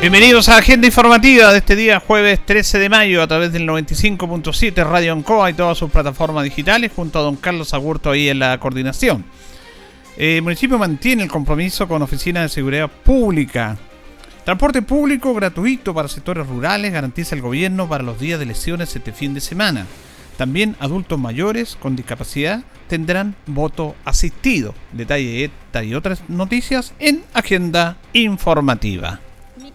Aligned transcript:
Bienvenidos 0.00 0.50
a 0.50 0.58
Agenda 0.58 0.86
Informativa 0.86 1.50
de 1.50 1.58
este 1.58 1.74
día 1.74 2.00
jueves 2.00 2.44
13 2.44 2.78
de 2.78 2.88
mayo 2.90 3.22
a 3.22 3.26
través 3.26 3.52
del 3.52 3.66
95.7 3.66 4.84
Radio 4.84 5.14
Ancoa 5.14 5.50
y 5.50 5.54
todas 5.54 5.78
sus 5.78 5.90
plataformas 5.90 6.44
digitales 6.44 6.92
junto 6.94 7.18
a 7.18 7.22
don 7.22 7.36
Carlos 7.36 7.72
Agurto 7.72 8.10
ahí 8.10 8.28
en 8.28 8.38
la 8.38 8.60
coordinación. 8.60 9.24
El 10.18 10.42
municipio 10.42 10.78
mantiene 10.78 11.22
el 11.24 11.30
compromiso 11.30 11.88
con 11.88 12.02
oficinas 12.02 12.42
de 12.42 12.48
seguridad 12.50 12.90
pública. 12.90 13.78
Transporte 14.44 14.82
público 14.82 15.34
gratuito 15.34 15.94
para 15.94 16.08
sectores 16.08 16.46
rurales 16.46 16.92
garantiza 16.92 17.34
el 17.34 17.40
gobierno 17.40 17.88
para 17.88 18.04
los 18.04 18.20
días 18.20 18.38
de 18.38 18.46
lesiones 18.46 18.94
este 18.94 19.12
fin 19.12 19.32
de 19.32 19.40
semana. 19.40 19.86
También 20.36 20.76
adultos 20.78 21.18
mayores 21.18 21.74
con 21.74 21.96
discapacidad 21.96 22.62
tendrán 22.86 23.34
voto 23.46 23.96
asistido. 24.04 24.74
Detalle 24.92 25.44
esta 25.44 25.82
y 25.82 25.94
otras 25.94 26.22
noticias 26.28 26.92
en 26.98 27.24
Agenda 27.32 27.96
Informativa. 28.12 29.20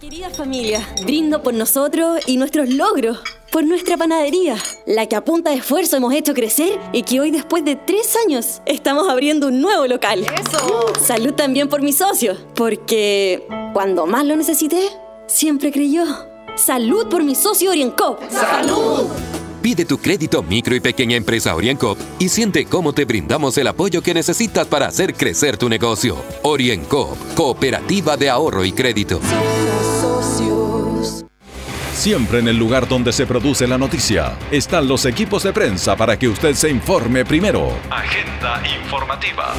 Querida 0.00 0.30
familia, 0.30 0.88
brindo 1.04 1.42
por 1.42 1.54
nosotros 1.54 2.20
y 2.26 2.36
nuestros 2.36 2.68
logros, 2.68 3.18
por 3.50 3.64
nuestra 3.64 3.96
panadería, 3.96 4.56
la 4.86 5.06
que 5.06 5.16
a 5.16 5.24
punta 5.24 5.50
de 5.50 5.56
esfuerzo 5.56 5.96
hemos 5.96 6.14
hecho 6.14 6.34
crecer 6.34 6.78
y 6.92 7.02
que 7.02 7.20
hoy 7.20 7.30
después 7.30 7.64
de 7.64 7.76
tres 7.76 8.16
años 8.24 8.62
estamos 8.66 9.08
abriendo 9.08 9.48
un 9.48 9.60
nuevo 9.60 9.86
local. 9.86 10.24
¡Eso! 10.24 10.92
Salud 11.04 11.34
también 11.34 11.68
por 11.68 11.82
mi 11.82 11.92
socio, 11.92 12.36
porque 12.54 13.46
cuando 13.72 14.06
más 14.06 14.24
lo 14.24 14.34
necesité, 14.34 14.88
siempre 15.26 15.70
creyó. 15.70 16.04
Salud 16.56 17.08
por 17.08 17.22
mi 17.22 17.34
socio 17.34 17.70
Orienco. 17.70 18.18
¡Salud! 18.28 19.06
Pide 19.62 19.84
tu 19.84 19.98
crédito 19.98 20.42
micro 20.42 20.74
y 20.74 20.80
pequeña 20.80 21.16
empresa 21.16 21.54
Orienco 21.54 21.96
y 22.18 22.28
siente 22.28 22.64
cómo 22.66 22.92
te 22.92 23.04
brindamos 23.04 23.56
el 23.58 23.68
apoyo 23.68 24.02
que 24.02 24.14
necesitas 24.14 24.66
para 24.66 24.86
hacer 24.86 25.14
crecer 25.14 25.56
tu 25.56 25.68
negocio. 25.68 26.16
Orienco, 26.42 27.16
Cooperativa 27.36 28.16
de 28.16 28.30
Ahorro 28.30 28.64
y 28.64 28.72
Crédito. 28.72 29.20
Siempre 31.92 32.38
en 32.38 32.48
el 32.48 32.56
lugar 32.56 32.88
donde 32.88 33.12
se 33.12 33.26
produce 33.26 33.66
la 33.68 33.78
noticia 33.78 34.32
están 34.50 34.88
los 34.88 35.04
equipos 35.04 35.42
de 35.42 35.52
prensa 35.52 35.94
para 35.94 36.18
que 36.18 36.26
usted 36.26 36.54
se 36.54 36.70
informe 36.70 37.24
primero. 37.24 37.78
Agenda 37.90 38.60
informativa. 38.80 39.52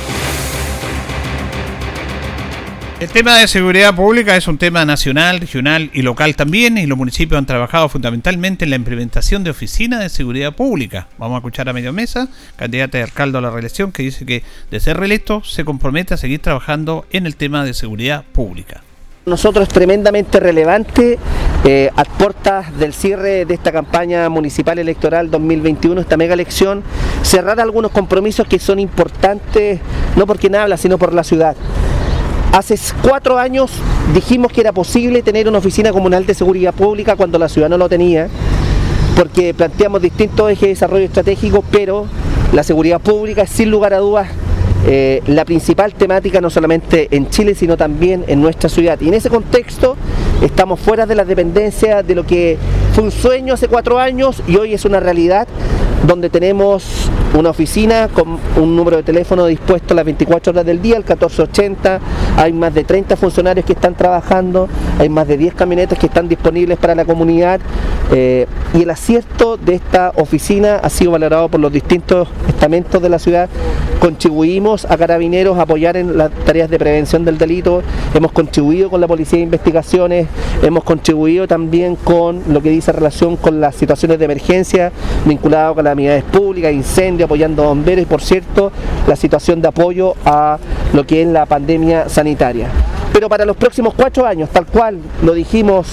El 2.99 3.09
tema 3.09 3.37
de 3.37 3.47
seguridad 3.47 3.95
pública 3.95 4.35
es 4.35 4.47
un 4.47 4.57
tema 4.57 4.83
nacional, 4.83 5.41
regional 5.41 5.89
y 5.93 6.01
local 6.01 6.35
también, 6.35 6.77
y 6.77 6.85
los 6.85 6.97
municipios 6.97 7.37
han 7.37 7.45
trabajado 7.45 7.87
fundamentalmente 7.87 8.63
en 8.65 8.71
la 8.71 8.77
implementación 8.77 9.43
de 9.43 9.51
oficinas 9.51 9.99
de 9.99 10.09
seguridad 10.09 10.53
pública. 10.53 11.07
Vamos 11.17 11.35
a 11.35 11.39
escuchar 11.39 11.69
a 11.69 11.73
medio 11.73 11.93
mesa, 11.93 12.29
candidato 12.55 12.97
de 12.97 13.03
alcalde 13.03 13.37
a 13.37 13.41
la 13.41 13.51
reelección, 13.51 13.91
que 13.91 14.03
dice 14.03 14.25
que 14.25 14.43
de 14.71 14.79
ser 14.79 14.97
reelecto 14.97 15.43
se 15.43 15.65
compromete 15.65 16.13
a 16.13 16.17
seguir 16.17 16.39
trabajando 16.41 17.05
en 17.11 17.25
el 17.25 17.35
tema 17.35 17.63
de 17.63 17.73
seguridad 17.73 18.23
pública. 18.31 18.83
Nosotros 19.25 19.67
es 19.67 19.73
tremendamente 19.73 20.39
relevante 20.39 21.17
eh, 21.65 21.89
a 21.95 22.03
puertas 22.03 22.77
del 22.77 22.93
cierre 22.93 23.45
de 23.45 23.53
esta 23.53 23.71
campaña 23.71 24.27
municipal 24.27 24.77
electoral 24.79 25.31
2021, 25.31 26.01
esta 26.01 26.17
mega 26.17 26.33
elección, 26.33 26.83
cerrar 27.21 27.61
algunos 27.61 27.91
compromisos 27.91 28.45
que 28.47 28.59
son 28.59 28.79
importantes, 28.79 29.79
no 30.17 30.27
por 30.27 30.39
quien 30.39 30.55
habla, 30.55 30.75
sino 30.75 30.97
por 30.97 31.13
la 31.13 31.23
ciudad. 31.23 31.55
Hace 32.51 32.77
cuatro 33.01 33.39
años 33.39 33.71
dijimos 34.13 34.51
que 34.51 34.59
era 34.59 34.73
posible 34.73 35.23
tener 35.23 35.47
una 35.47 35.59
oficina 35.59 35.93
comunal 35.93 36.25
de 36.25 36.33
seguridad 36.33 36.73
pública 36.73 37.15
cuando 37.15 37.39
la 37.39 37.47
ciudad 37.47 37.69
no 37.69 37.77
lo 37.77 37.87
tenía, 37.87 38.27
porque 39.15 39.53
planteamos 39.53 40.01
distintos 40.01 40.51
ejes 40.51 40.61
de 40.61 40.67
desarrollo 40.67 41.05
estratégico, 41.05 41.63
pero 41.71 42.07
la 42.51 42.63
seguridad 42.63 42.99
pública 42.99 43.43
es 43.43 43.49
sin 43.49 43.71
lugar 43.71 43.93
a 43.93 43.99
dudas 43.99 44.27
eh, 44.85 45.21
la 45.27 45.45
principal 45.45 45.93
temática 45.93 46.41
no 46.41 46.49
solamente 46.49 47.07
en 47.11 47.29
Chile, 47.29 47.55
sino 47.55 47.77
también 47.77 48.25
en 48.27 48.41
nuestra 48.41 48.69
ciudad. 48.69 48.99
Y 48.99 49.07
en 49.07 49.13
ese 49.13 49.29
contexto 49.29 49.95
estamos 50.41 50.79
fuera 50.79 51.05
de 51.05 51.15
las 51.15 51.27
dependencias 51.27 52.05
de 52.05 52.15
lo 52.15 52.25
que 52.25 52.57
fue 52.93 53.03
un 53.03 53.11
sueño 53.11 53.53
hace 53.53 53.67
cuatro 53.67 53.97
años 53.97 54.43
y 54.47 54.57
hoy 54.57 54.73
es 54.73 54.85
una 54.85 54.99
realidad 54.99 55.47
donde 56.05 56.29
tenemos 56.29 57.09
una 57.33 57.49
oficina 57.49 58.09
con 58.09 58.37
un 58.57 58.75
número 58.75 58.97
de 58.97 59.03
teléfono 59.03 59.45
dispuesto 59.45 59.93
a 59.93 59.95
las 59.95 60.05
24 60.05 60.51
horas 60.51 60.65
del 60.65 60.81
día, 60.81 60.97
el 60.97 61.03
1480, 61.03 61.99
hay 62.37 62.53
más 62.53 62.73
de 62.73 62.83
30 62.83 63.15
funcionarios 63.15 63.65
que 63.65 63.73
están 63.73 63.95
trabajando, 63.95 64.67
hay 64.99 65.09
más 65.09 65.27
de 65.27 65.37
10 65.37 65.55
camionetas 65.55 65.97
que 65.97 66.07
están 66.07 66.27
disponibles 66.27 66.77
para 66.77 66.93
la 66.93 67.05
comunidad 67.05 67.59
eh, 68.15 68.45
y 68.75 68.83
el 68.83 68.89
acierto 68.91 69.57
de 69.57 69.73
esta 69.73 70.11
oficina 70.15 70.75
ha 70.75 70.89
sido 70.89 71.11
valorado 71.11 71.49
por 71.49 71.59
los 71.59 71.71
distintos 71.71 72.27
estamentos 72.47 73.01
de 73.01 73.09
la 73.09 73.17
ciudad. 73.17 73.49
Contribuimos 73.99 74.85
a 74.85 74.97
carabineros 74.97 75.57
a 75.57 75.63
apoyar 75.63 75.97
en 75.97 76.15
las 76.15 76.29
tareas 76.45 76.69
de 76.69 76.77
prevención 76.77 77.25
del 77.25 77.39
delito, 77.39 77.81
hemos 78.13 78.31
contribuido 78.31 78.91
con 78.91 79.01
la 79.01 79.07
Policía 79.07 79.37
de 79.37 79.45
Investigaciones, 79.45 80.27
hemos 80.61 80.83
contribuido 80.83 81.47
también 81.47 81.95
con 81.95 82.43
lo 82.49 82.61
que 82.61 82.69
dice 82.69 82.91
relación 82.91 83.35
con 83.35 83.59
las 83.59 83.75
situaciones 83.75 84.19
de 84.19 84.25
emergencia 84.25 84.91
vinculadas 85.25 85.75
la 85.75 85.83
calamidades 85.83 86.23
públicas, 86.23 86.71
incendios, 86.71 87.25
apoyando 87.25 87.63
a 87.63 87.67
bomberos 87.67 88.03
y 88.03 88.05
por 88.05 88.21
cierto 88.21 88.71
la 89.07 89.15
situación 89.15 89.61
de 89.61 89.69
apoyo 89.69 90.15
a 90.25 90.59
lo 90.93 91.05
que 91.07 91.21
es 91.21 91.27
la 91.27 91.45
pandemia 91.45 92.09
sanitaria. 92.09 92.67
Pero 93.13 93.29
para 93.29 93.45
los 93.45 93.55
próximos 93.55 93.93
cuatro 93.93 94.25
años, 94.25 94.49
tal 94.49 94.65
cual 94.65 94.97
lo 95.21 95.33
dijimos 95.33 95.87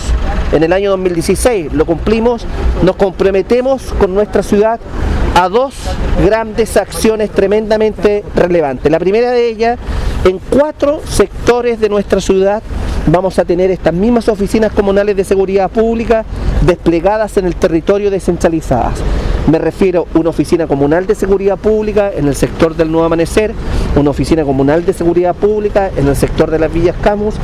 en 0.52 0.62
el 0.62 0.72
año 0.72 0.90
2016, 0.90 1.72
lo 1.74 1.84
cumplimos, 1.84 2.46
nos 2.82 2.96
comprometemos 2.96 3.92
con 3.98 4.14
nuestra 4.14 4.42
ciudad 4.42 4.80
a 5.34 5.48
dos 5.48 5.74
grandes 6.24 6.76
acciones 6.76 7.30
tremendamente 7.30 8.24
relevantes. 8.34 8.90
La 8.90 8.98
primera 8.98 9.30
de 9.30 9.48
ellas, 9.48 9.78
en 10.24 10.38
cuatro 10.38 11.00
sectores 11.06 11.78
de 11.78 11.88
nuestra 11.88 12.20
ciudad 12.20 12.62
vamos 13.06 13.38
a 13.38 13.44
tener 13.44 13.70
estas 13.70 13.94
mismas 13.94 14.28
oficinas 14.28 14.72
comunales 14.72 15.16
de 15.16 15.24
seguridad 15.24 15.70
pública 15.70 16.24
desplegadas 16.62 17.36
en 17.36 17.46
el 17.46 17.54
territorio 17.56 18.10
descentralizadas. 18.10 18.94
Me 19.48 19.58
refiero 19.58 20.06
a 20.14 20.18
una 20.18 20.30
oficina 20.30 20.66
comunal 20.66 21.06
de 21.06 21.14
seguridad 21.14 21.56
pública 21.56 22.10
en 22.14 22.28
el 22.28 22.36
sector 22.36 22.76
del 22.76 22.90
Nuevo 22.90 23.06
Amanecer, 23.06 23.52
una 23.96 24.10
oficina 24.10 24.44
comunal 24.44 24.84
de 24.84 24.92
seguridad 24.92 25.34
pública 25.34 25.90
en 25.96 26.06
el 26.06 26.16
sector 26.16 26.50
de 26.50 26.58
las 26.58 26.72
Villas 26.72 26.96
Camus, 27.02 27.34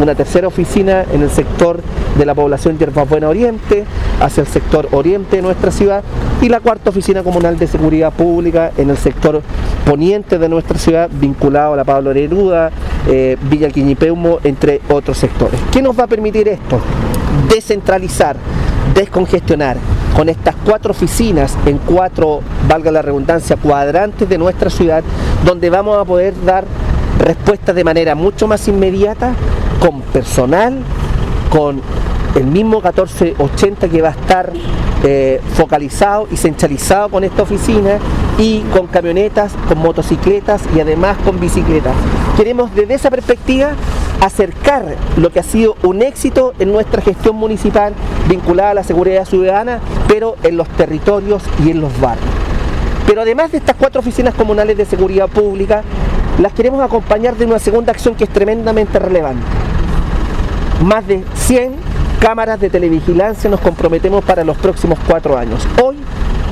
una 0.00 0.14
tercera 0.14 0.48
oficina 0.48 1.04
en 1.12 1.22
el 1.22 1.30
sector 1.30 1.80
de 2.18 2.26
la 2.26 2.34
población 2.34 2.78
Buena 3.08 3.28
Oriente, 3.28 3.84
hacia 4.20 4.42
el 4.42 4.46
sector 4.46 4.88
oriente 4.92 5.36
de 5.36 5.42
nuestra 5.42 5.70
ciudad, 5.70 6.02
y 6.40 6.48
la 6.48 6.60
cuarta 6.60 6.90
oficina 6.90 7.22
comunal 7.22 7.58
de 7.58 7.66
seguridad 7.66 8.12
pública 8.12 8.72
en 8.76 8.90
el 8.90 8.96
sector 8.96 9.42
poniente 9.86 10.38
de 10.38 10.48
nuestra 10.48 10.78
ciudad, 10.78 11.10
vinculado 11.12 11.74
a 11.74 11.76
la 11.76 11.84
Pablo 11.84 12.12
Neruda, 12.12 12.70
eh, 13.08 13.36
Villa 13.50 13.68
Quiñipeumo, 13.68 14.38
entre 14.44 14.80
otros 14.88 15.18
sectores. 15.18 15.60
¿Qué 15.70 15.82
nos 15.82 15.98
va 15.98 16.04
a 16.04 16.08
permitir 16.08 16.48
esto? 16.48 16.80
Descentralizar, 17.48 18.36
descongestionar, 18.94 19.76
con 20.16 20.28
estas 20.28 20.54
cuatro 20.64 20.92
oficinas 20.92 21.56
en 21.66 21.78
cuatro, 21.78 22.40
valga 22.68 22.90
la 22.90 23.02
redundancia, 23.02 23.56
cuadrantes 23.56 24.28
de 24.28 24.38
nuestra 24.38 24.70
ciudad, 24.70 25.02
donde 25.44 25.70
vamos 25.70 25.98
a 25.98 26.04
poder 26.04 26.34
dar 26.44 26.64
respuestas 27.18 27.74
de 27.74 27.84
manera 27.84 28.14
mucho 28.14 28.46
más 28.46 28.66
inmediata, 28.68 29.34
con 29.80 30.00
personal, 30.02 30.78
con 31.50 31.80
el 32.34 32.46
mismo 32.46 32.80
1480 32.80 33.88
que 33.88 34.02
va 34.02 34.08
a 34.08 34.12
estar 34.12 34.52
eh, 35.04 35.40
focalizado 35.54 36.28
y 36.30 36.36
centralizado 36.36 37.08
con 37.08 37.24
esta 37.24 37.42
oficina 37.42 37.98
y 38.38 38.60
con 38.72 38.86
camionetas, 38.86 39.52
con 39.68 39.78
motocicletas 39.78 40.62
y 40.74 40.80
además 40.80 41.18
con 41.24 41.38
bicicletas. 41.40 41.94
Queremos 42.36 42.74
desde 42.74 42.94
esa 42.94 43.10
perspectiva 43.10 43.72
acercar 44.20 44.96
lo 45.16 45.30
que 45.30 45.40
ha 45.40 45.42
sido 45.42 45.76
un 45.82 46.02
éxito 46.02 46.54
en 46.58 46.72
nuestra 46.72 47.02
gestión 47.02 47.36
municipal 47.36 47.94
vinculada 48.32 48.70
a 48.70 48.74
la 48.74 48.82
seguridad 48.82 49.26
ciudadana, 49.26 49.80
pero 50.08 50.36
en 50.42 50.56
los 50.56 50.66
territorios 50.68 51.42
y 51.64 51.70
en 51.70 51.82
los 51.82 52.00
barrios. 52.00 52.24
Pero 53.06 53.20
además 53.20 53.52
de 53.52 53.58
estas 53.58 53.76
cuatro 53.76 54.00
oficinas 54.00 54.34
comunales 54.34 54.76
de 54.76 54.86
seguridad 54.86 55.28
pública, 55.28 55.82
las 56.40 56.54
queremos 56.54 56.82
acompañar 56.82 57.36
de 57.36 57.44
una 57.44 57.58
segunda 57.58 57.92
acción 57.92 58.14
que 58.14 58.24
es 58.24 58.30
tremendamente 58.30 58.98
relevante. 58.98 59.44
Más 60.82 61.06
de 61.06 61.22
100 61.34 61.74
cámaras 62.20 62.58
de 62.58 62.70
televigilancia 62.70 63.50
nos 63.50 63.60
comprometemos 63.60 64.24
para 64.24 64.44
los 64.44 64.56
próximos 64.56 64.98
cuatro 65.06 65.36
años. 65.36 65.68
Hoy 65.82 65.96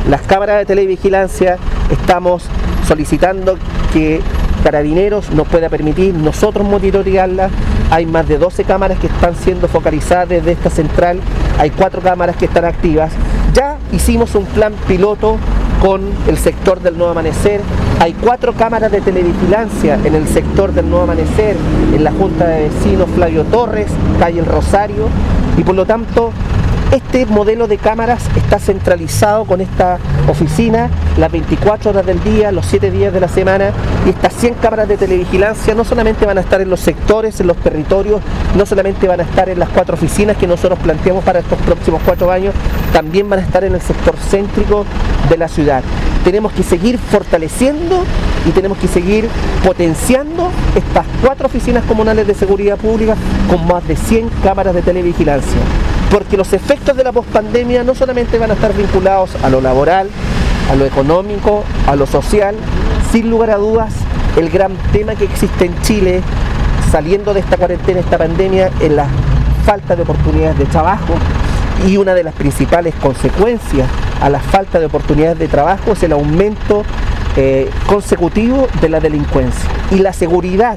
las 0.09 0.21
cámaras 0.23 0.59
de 0.59 0.67
televigilancia 0.67 1.57
estamos 1.91 2.45
solicitando 2.87 3.57
que 3.95 4.21
Carabineros 4.63 5.31
nos 5.31 5.49
pueda 5.49 5.71
permitir 5.71 6.15
nosotros 6.15 6.69
monitorearlas. 6.69 7.51
Hay 7.91 8.05
más 8.05 8.29
de 8.29 8.37
12 8.37 8.65
cámaras 8.65 8.99
que 8.99 9.07
están 9.07 9.35
siendo 9.35 9.69
focalizadas 9.69 10.29
desde 10.29 10.53
esta 10.53 10.69
central, 10.69 11.21
hay 11.61 11.69
cuatro 11.69 12.01
cámaras 12.01 12.37
que 12.37 12.47
están 12.47 12.65
activas. 12.65 13.13
Ya 13.53 13.77
hicimos 13.93 14.35
un 14.35 14.47
plan 14.47 14.73
piloto 14.89 15.37
con 15.83 16.01
el 16.27 16.39
sector 16.39 16.81
del 16.81 16.97
Nuevo 16.97 17.13
Amanecer, 17.13 17.61
Hay 17.99 18.15
cuatro 18.15 18.55
cámaras 18.55 18.91
de 18.91 19.03
televigilancia 19.03 19.99
en 20.03 20.15
el 20.15 20.27
sector 20.27 20.73
del 20.73 20.89
Nuevo 20.89 21.05
Amanecer, 21.05 21.55
en 21.95 22.03
la 22.03 22.13
Junta 22.13 22.47
de 22.47 22.71
Vecinos 22.71 23.11
Flavio 23.15 23.45
Torres, 23.45 23.89
calle 24.19 24.41
El 24.41 24.47
Rosario, 24.47 25.09
y 25.59 25.63
por 25.63 25.75
lo 25.75 25.85
tanto 25.85 26.33
este 26.93 27.25
modelo 27.25 27.69
de 27.69 27.79
cámaras 27.79 28.25
está 28.37 28.59
centralizado 28.59 29.45
con 29.45 29.61
esta 29.61 29.99
oficina 30.29 30.91
las 31.19 31.31
24 31.31 31.91
horas 31.91 32.05
del 32.05 32.23
día, 32.25 32.51
los 32.51 32.67
7 32.67 32.91
días 32.91 33.13
de 33.13 33.21
la 33.21 33.29
semana 33.29 33.71
y 34.07 34.11
estas 34.11 34.35
100 34.35 34.55
cámaras 34.55 34.89
de 34.89 34.97
televigilancia 34.97 35.75
no 35.75 35.85
solamente 35.85 36.27
van 36.27 36.39
a 36.39 36.41
estar 36.41 36.61
en 36.61 36.69
los 36.69 36.81
sectores, 36.81 37.39
en 37.41 37.47
los 37.47 37.57
territorios, 37.59 38.21
no 38.57 38.67
solamente 38.67 39.07
van 39.07 39.21
a 39.21 39.23
estar 39.23 39.49
en 39.49 39.61
las 39.61 39.69
cuatro 39.69 39.95
oficinas 39.95 40.37
que 40.37 40.49
nosotros 40.49 40.79
planteamos 40.81 41.23
para 41.23 41.41
estos 41.41 41.59
próximos 41.61 42.01
cuatro 42.05 42.31
años, 42.31 42.55
también 42.93 43.29
van 43.29 43.39
a 43.39 43.43
estar 43.43 43.63
en 43.63 43.75
el 43.75 43.81
sector 43.81 44.17
céntrico 44.17 44.85
de 45.29 45.37
la 45.37 45.47
ciudad. 45.47 45.85
Tenemos 46.25 46.53
que 46.53 46.65
seguir 46.65 46.99
fortaleciendo 46.99 48.05
y 48.47 48.51
tenemos 48.51 48.79
que 48.79 48.89
seguir 48.89 49.29
potenciando 49.65 50.51
estas 50.75 51.07
cuatro 51.23 51.47
oficinas 51.47 51.85
comunales 51.85 52.27
de 52.27 52.35
seguridad 52.35 52.77
pública 52.77 53.15
con 53.49 53.67
más 53.67 53.87
de 53.87 53.97
100 53.97 54.29
cámaras 54.43 54.75
de 54.75 54.83
televigilancia 54.83 55.61
porque 56.11 56.37
los 56.37 56.53
efectos 56.53 56.97
de 56.97 57.05
la 57.05 57.13
pospandemia 57.13 57.85
no 57.85 57.95
solamente 57.95 58.39
van 58.39 58.51
a 58.51 58.55
estar 58.55 58.75
vinculados 58.75 59.37
a 59.43 59.49
lo 59.49 59.61
laboral, 59.61 60.11
a 60.71 60.75
lo 60.75 60.85
económico, 60.85 61.65
a 61.87 61.97
lo 61.97 62.07
social, 62.07 62.57
sin 63.13 63.31
lugar 63.31 63.51
a 63.51 63.57
dudas, 63.57 63.95
el 64.37 64.51
gran 64.51 64.77
tema 64.93 65.15
que 65.15 65.25
existe 65.25 65.65
en 65.65 65.81
Chile, 65.83 66.23
saliendo 66.91 67.33
de 67.33 67.41
esta 67.41 67.57
cuarentena, 67.57 68.01
esta 68.01 68.19
pandemia, 68.19 68.71
es 68.81 68.91
la 68.91 69.07
falta 69.65 69.95
de 69.95 70.03
oportunidades 70.03 70.59
de 70.59 70.67
trabajo. 70.67 71.15
Y 71.87 71.97
una 71.97 72.15
de 72.15 72.25
las 72.25 72.35
principales 72.35 72.95
consecuencias 72.97 73.89
a 74.21 74.29
la 74.29 74.41
falta 74.41 74.79
de 74.79 74.87
oportunidades 74.87 75.39
de 75.39 75.49
trabajo 75.49 75.93
es 75.93 76.03
el 76.03 76.13
aumento 76.13 76.83
eh, 77.37 77.71
consecutivo 77.87 78.69
de 78.81 78.89
la 78.89 79.01
delincuencia. 79.01 79.69
Y 79.91 79.97
la 79.97 80.13
seguridad 80.13 80.77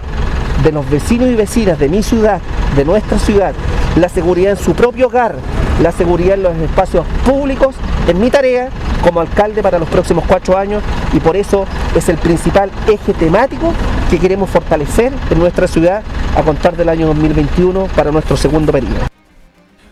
de 0.63 0.71
los 0.71 0.89
vecinos 0.89 1.27
y 1.29 1.35
vecinas 1.35 1.77
de 1.77 1.89
mi 1.89 2.03
ciudad, 2.03 2.39
de 2.75 2.85
nuestra 2.85 3.19
ciudad, 3.19 3.53
la 3.95 4.09
seguridad 4.09 4.51
en 4.51 4.57
su 4.57 4.73
propio 4.73 5.07
hogar, 5.07 5.35
la 5.81 5.91
seguridad 5.91 6.35
en 6.35 6.43
los 6.43 6.57
espacios 6.57 7.05
públicos, 7.25 7.75
es 8.07 8.15
mi 8.15 8.29
tarea 8.29 8.69
como 9.01 9.21
alcalde 9.21 9.61
para 9.61 9.79
los 9.79 9.89
próximos 9.89 10.23
cuatro 10.27 10.57
años 10.57 10.81
y 11.13 11.19
por 11.19 11.35
eso 11.35 11.65
es 11.95 12.09
el 12.09 12.17
principal 12.17 12.71
eje 12.87 13.13
temático 13.13 13.73
que 14.09 14.19
queremos 14.19 14.49
fortalecer 14.49 15.11
en 15.29 15.39
nuestra 15.39 15.67
ciudad 15.67 16.03
a 16.35 16.41
contar 16.41 16.75
del 16.75 16.89
año 16.89 17.07
2021 17.07 17.87
para 17.95 18.11
nuestro 18.11 18.37
segundo 18.37 18.71
periodo. 18.71 19.07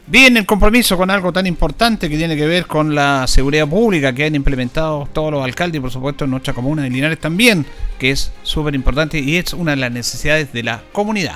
Bien, 0.07 0.35
el 0.35 0.45
compromiso 0.45 0.97
con 0.97 1.09
algo 1.09 1.31
tan 1.31 1.47
importante 1.47 2.09
que 2.09 2.17
tiene 2.17 2.35
que 2.35 2.45
ver 2.45 2.67
con 2.67 2.93
la 2.93 3.25
seguridad 3.27 3.65
pública 3.65 4.13
que 4.13 4.25
han 4.25 4.35
implementado 4.35 5.07
todos 5.13 5.31
los 5.31 5.41
alcaldes 5.41 5.77
y 5.77 5.79
por 5.79 5.91
supuesto 5.91 6.25
en 6.25 6.31
nuestra 6.31 6.53
comuna 6.53 6.83
de 6.83 6.89
Linares 6.89 7.19
también, 7.19 7.65
que 7.97 8.11
es 8.11 8.33
súper 8.43 8.75
importante 8.75 9.19
y 9.19 9.37
es 9.37 9.53
una 9.53 9.71
de 9.71 9.77
las 9.77 9.91
necesidades 9.91 10.51
de 10.51 10.63
la 10.63 10.81
comunidad. 10.91 11.35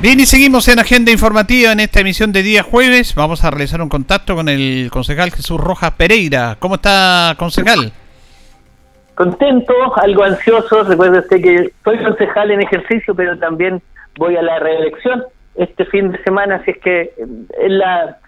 Bien, 0.00 0.20
y 0.20 0.26
seguimos 0.26 0.68
en 0.68 0.78
Agenda 0.78 1.10
Informativa 1.10 1.72
en 1.72 1.80
esta 1.80 1.98
emisión 1.98 2.30
de 2.30 2.44
día 2.44 2.62
jueves. 2.62 3.16
Vamos 3.16 3.44
a 3.44 3.50
realizar 3.50 3.82
un 3.82 3.88
contacto 3.88 4.36
con 4.36 4.48
el 4.48 4.90
concejal 4.92 5.32
Jesús 5.32 5.60
Rojas 5.60 5.90
Pereira. 5.90 6.56
¿Cómo 6.60 6.76
está, 6.76 7.34
concejal? 7.36 7.90
Contento, 9.16 9.74
algo 9.96 10.22
ansioso. 10.22 10.84
Recuerde 10.84 11.18
usted 11.18 11.42
que 11.42 11.72
soy 11.82 11.98
concejal 11.98 12.52
en 12.52 12.62
ejercicio, 12.62 13.12
pero 13.12 13.36
también 13.38 13.82
voy 14.16 14.36
a 14.36 14.42
la 14.42 14.60
reelección 14.60 15.24
este 15.56 15.84
fin 15.86 16.12
de 16.12 16.22
semana, 16.22 16.56
así 16.56 16.70
es 16.70 16.78
que 16.78 17.12
es 17.18 17.70
la 17.70 18.18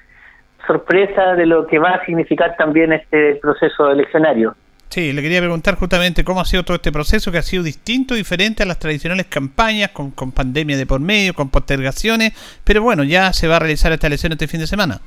sorpresa 0.66 1.36
de 1.36 1.46
lo 1.46 1.68
que 1.68 1.78
va 1.78 1.90
a 1.90 2.04
significar 2.04 2.56
también 2.56 2.92
este 2.92 3.36
proceso 3.36 3.92
eleccionario. 3.92 4.56
Sí, 4.90 5.12
le 5.12 5.22
quería 5.22 5.38
preguntar 5.38 5.76
justamente 5.76 6.24
cómo 6.24 6.40
ha 6.40 6.44
sido 6.44 6.64
todo 6.64 6.74
este 6.74 6.90
proceso, 6.90 7.30
que 7.30 7.38
ha 7.38 7.42
sido 7.42 7.62
distinto, 7.62 8.16
diferente 8.16 8.64
a 8.64 8.66
las 8.66 8.80
tradicionales 8.80 9.26
campañas, 9.26 9.90
con, 9.90 10.10
pandemia 10.32 10.76
de 10.76 10.84
por 10.84 10.98
medio, 10.98 11.32
con 11.32 11.48
postergaciones, 11.48 12.32
pero 12.64 12.82
bueno, 12.82 13.04
ya 13.04 13.32
se 13.32 13.46
va 13.46 13.56
a 13.56 13.58
realizar 13.60 13.92
esta 13.92 14.08
elección 14.08 14.32
este 14.32 14.48
fin 14.48 14.58
de 14.58 14.66
semana. 14.66 15.00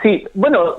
Sí, 0.00 0.24
bueno, 0.34 0.76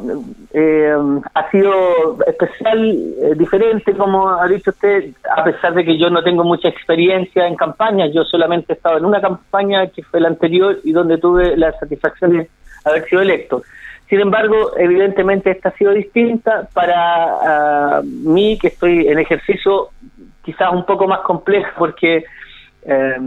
eh, 0.54 0.96
ha 1.34 1.52
sido 1.52 2.20
especial, 2.26 2.90
eh, 3.22 3.36
diferente, 3.36 3.94
como 3.94 4.30
ha 4.30 4.48
dicho 4.48 4.70
usted, 4.70 5.10
a 5.36 5.44
pesar 5.44 5.74
de 5.74 5.84
que 5.84 5.98
yo 5.98 6.10
no 6.10 6.24
tengo 6.24 6.46
mucha 6.46 6.70
experiencia 6.70 7.46
en 7.48 7.58
campañas, 7.58 8.12
yo 8.14 8.24
solamente 8.24 8.72
he 8.72 8.76
estado 8.78 8.98
en 8.98 9.06
una 9.06 9.20
campaña 9.20 9.88
que 9.88 10.04
fue 10.04 10.22
la 10.22 10.30
anterior 10.30 10.80
y 10.86 10.94
donde 10.94 11.18
tuve 11.18 11.58
la 11.58 11.74
satisfacción 11.78 12.32
de 12.32 12.50
haber 12.86 13.04
sido 13.10 13.22
electo. 13.22 13.62
Sin 14.10 14.20
embargo, 14.20 14.72
evidentemente 14.78 15.52
esta 15.52 15.70
ha 15.70 15.72
sido 15.74 15.92
distinta. 15.94 16.68
Para 16.74 18.02
uh, 18.02 18.04
mí, 18.04 18.58
que 18.60 18.68
estoy 18.68 19.08
en 19.08 19.20
ejercicio, 19.20 19.90
quizás 20.44 20.72
un 20.72 20.86
poco 20.86 21.08
más 21.08 21.22
compleja, 21.22 21.72
porque 21.78 22.26
eh, 22.86 23.18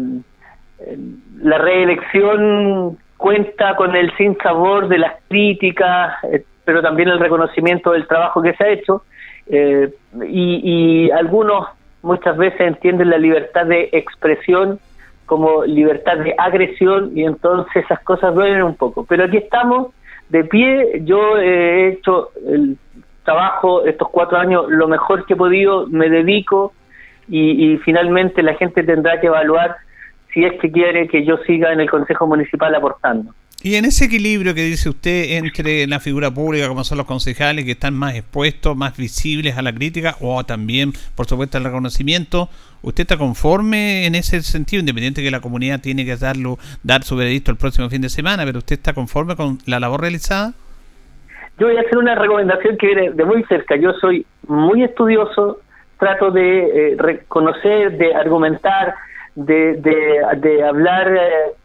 la 1.39 1.59
reelección 1.59 2.99
cuenta 3.17 3.77
con 3.77 3.97
el 3.97 4.15
sinsabor 4.17 4.89
de 4.89 4.99
las 4.99 5.15
críticas, 5.29 6.23
eh, 6.25 6.45
pero 6.65 6.83
también 6.83 7.09
el 7.09 7.19
reconocimiento 7.19 7.93
del 7.93 8.07
trabajo 8.07 8.43
que 8.43 8.55
se 8.55 8.65
ha 8.65 8.69
hecho. 8.69 9.03
Eh, 9.49 9.93
y, 10.29 11.07
y 11.07 11.11
algunos 11.11 11.69
muchas 12.03 12.37
veces 12.37 12.61
entienden 12.61 13.11
la 13.11 13.19
libertad 13.19 13.67
de 13.67 13.89
expresión 13.93 14.79
como 15.25 15.65
libertad 15.65 16.19
de 16.19 16.35
agresión 16.39 17.11
y 17.17 17.25
entonces 17.25 17.85
esas 17.85 18.01
cosas 18.01 18.35
duelen 18.35 18.63
un 18.63 18.77
poco. 18.77 19.05
Pero 19.05 19.25
aquí 19.25 19.39
estamos 19.39 19.89
de 20.29 20.45
pie. 20.45 21.03
Yo 21.05 21.39
he 21.39 21.89
hecho 21.89 22.31
el 22.47 22.77
trabajo 23.25 23.85
estos 23.85 24.09
cuatro 24.11 24.39
años 24.39 24.65
lo 24.69 24.89
mejor 24.89 25.27
que 25.27 25.35
he 25.35 25.37
podido, 25.37 25.87
me 25.89 26.09
dedico 26.09 26.73
y, 27.29 27.77
finalmente 27.79 28.43
la 28.43 28.55
gente 28.55 28.85
tendrá 28.85 29.21
que 29.21 29.27
evaluar 29.27 29.77
si 30.33 30.45
es 30.45 30.61
que 30.61 30.71
quiere 30.71 31.09
que 31.09 31.25
yo 31.25 31.39
siga 31.39 31.73
en 31.73 31.81
el 31.81 31.91
Consejo 31.91 32.27
Municipal 32.27 32.75
aportando. 32.75 33.33
Y 33.67 33.75
en 33.75 33.85
ese 33.85 34.05
equilibrio 34.05 34.55
que 34.55 34.61
dice 34.61 34.89
usted 34.89 35.39
entre 35.39 35.89
la 35.89 35.99
figura 35.99 36.31
pública, 36.31 36.69
como 36.69 36.85
son 36.85 36.99
los 36.99 37.07
concejales, 37.09 37.65
que 37.65 37.73
están 37.73 37.95
más 37.95 38.15
expuestos, 38.15 38.77
más 38.77 38.97
visibles 38.97 39.59
a 39.59 39.63
la 39.63 39.73
crítica, 39.73 40.15
o 40.21 40.45
también, 40.45 40.93
por 41.17 41.27
supuesto, 41.27 41.59
al 41.59 41.65
reconocimiento, 41.65 42.49
¿usted 42.83 43.01
está 43.01 43.17
conforme 43.17 44.07
en 44.07 44.15
ese 44.15 44.41
sentido, 44.43 44.79
independiente 44.79 45.21
que 45.21 45.33
la 45.33 45.41
comunidad 45.41 45.81
tiene 45.81 46.05
que 46.05 46.15
darlo, 46.15 46.59
dar 46.85 47.03
su 47.03 47.17
veredicto 47.17 47.51
el 47.51 47.57
próximo 47.57 47.91
fin 47.91 48.03
de 48.03 48.09
semana, 48.09 48.45
pero 48.45 48.59
usted 48.59 48.77
está 48.77 48.93
conforme 48.93 49.35
con 49.35 49.59
la 49.67 49.81
labor 49.81 50.03
realizada? 50.03 50.53
Yo 51.59 51.67
voy 51.67 51.77
a 51.77 51.81
hacer 51.81 51.99
una 51.99 52.15
recomendación 52.15 52.77
que 52.77 52.87
viene 52.87 53.11
de 53.11 53.25
muy 53.25 53.43
cerca. 53.49 53.75
Yo 53.75 53.95
soy 53.95 54.25
muy 54.47 54.85
estudioso, 54.85 55.59
trato 55.99 56.31
de 56.31 56.93
eh, 56.93 56.97
reconocer, 56.97 57.99
de 57.99 58.15
argumentar, 58.15 58.95
de, 59.35 59.75
de, 59.75 60.63
hablar. 60.63 61.13
Eh, 61.13 61.57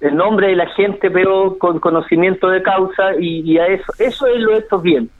el 0.00 0.16
nombre 0.16 0.48
de 0.48 0.56
la 0.56 0.66
gente, 0.70 1.10
pero 1.10 1.56
con 1.58 1.78
conocimiento 1.78 2.48
de 2.48 2.62
causa 2.62 3.14
y, 3.18 3.58
a 3.58 3.66
eso, 3.66 3.92
eso 3.98 4.26
es 4.26 4.40
lo 4.40 4.56
esto 4.56 4.78
bien. 4.78 5.10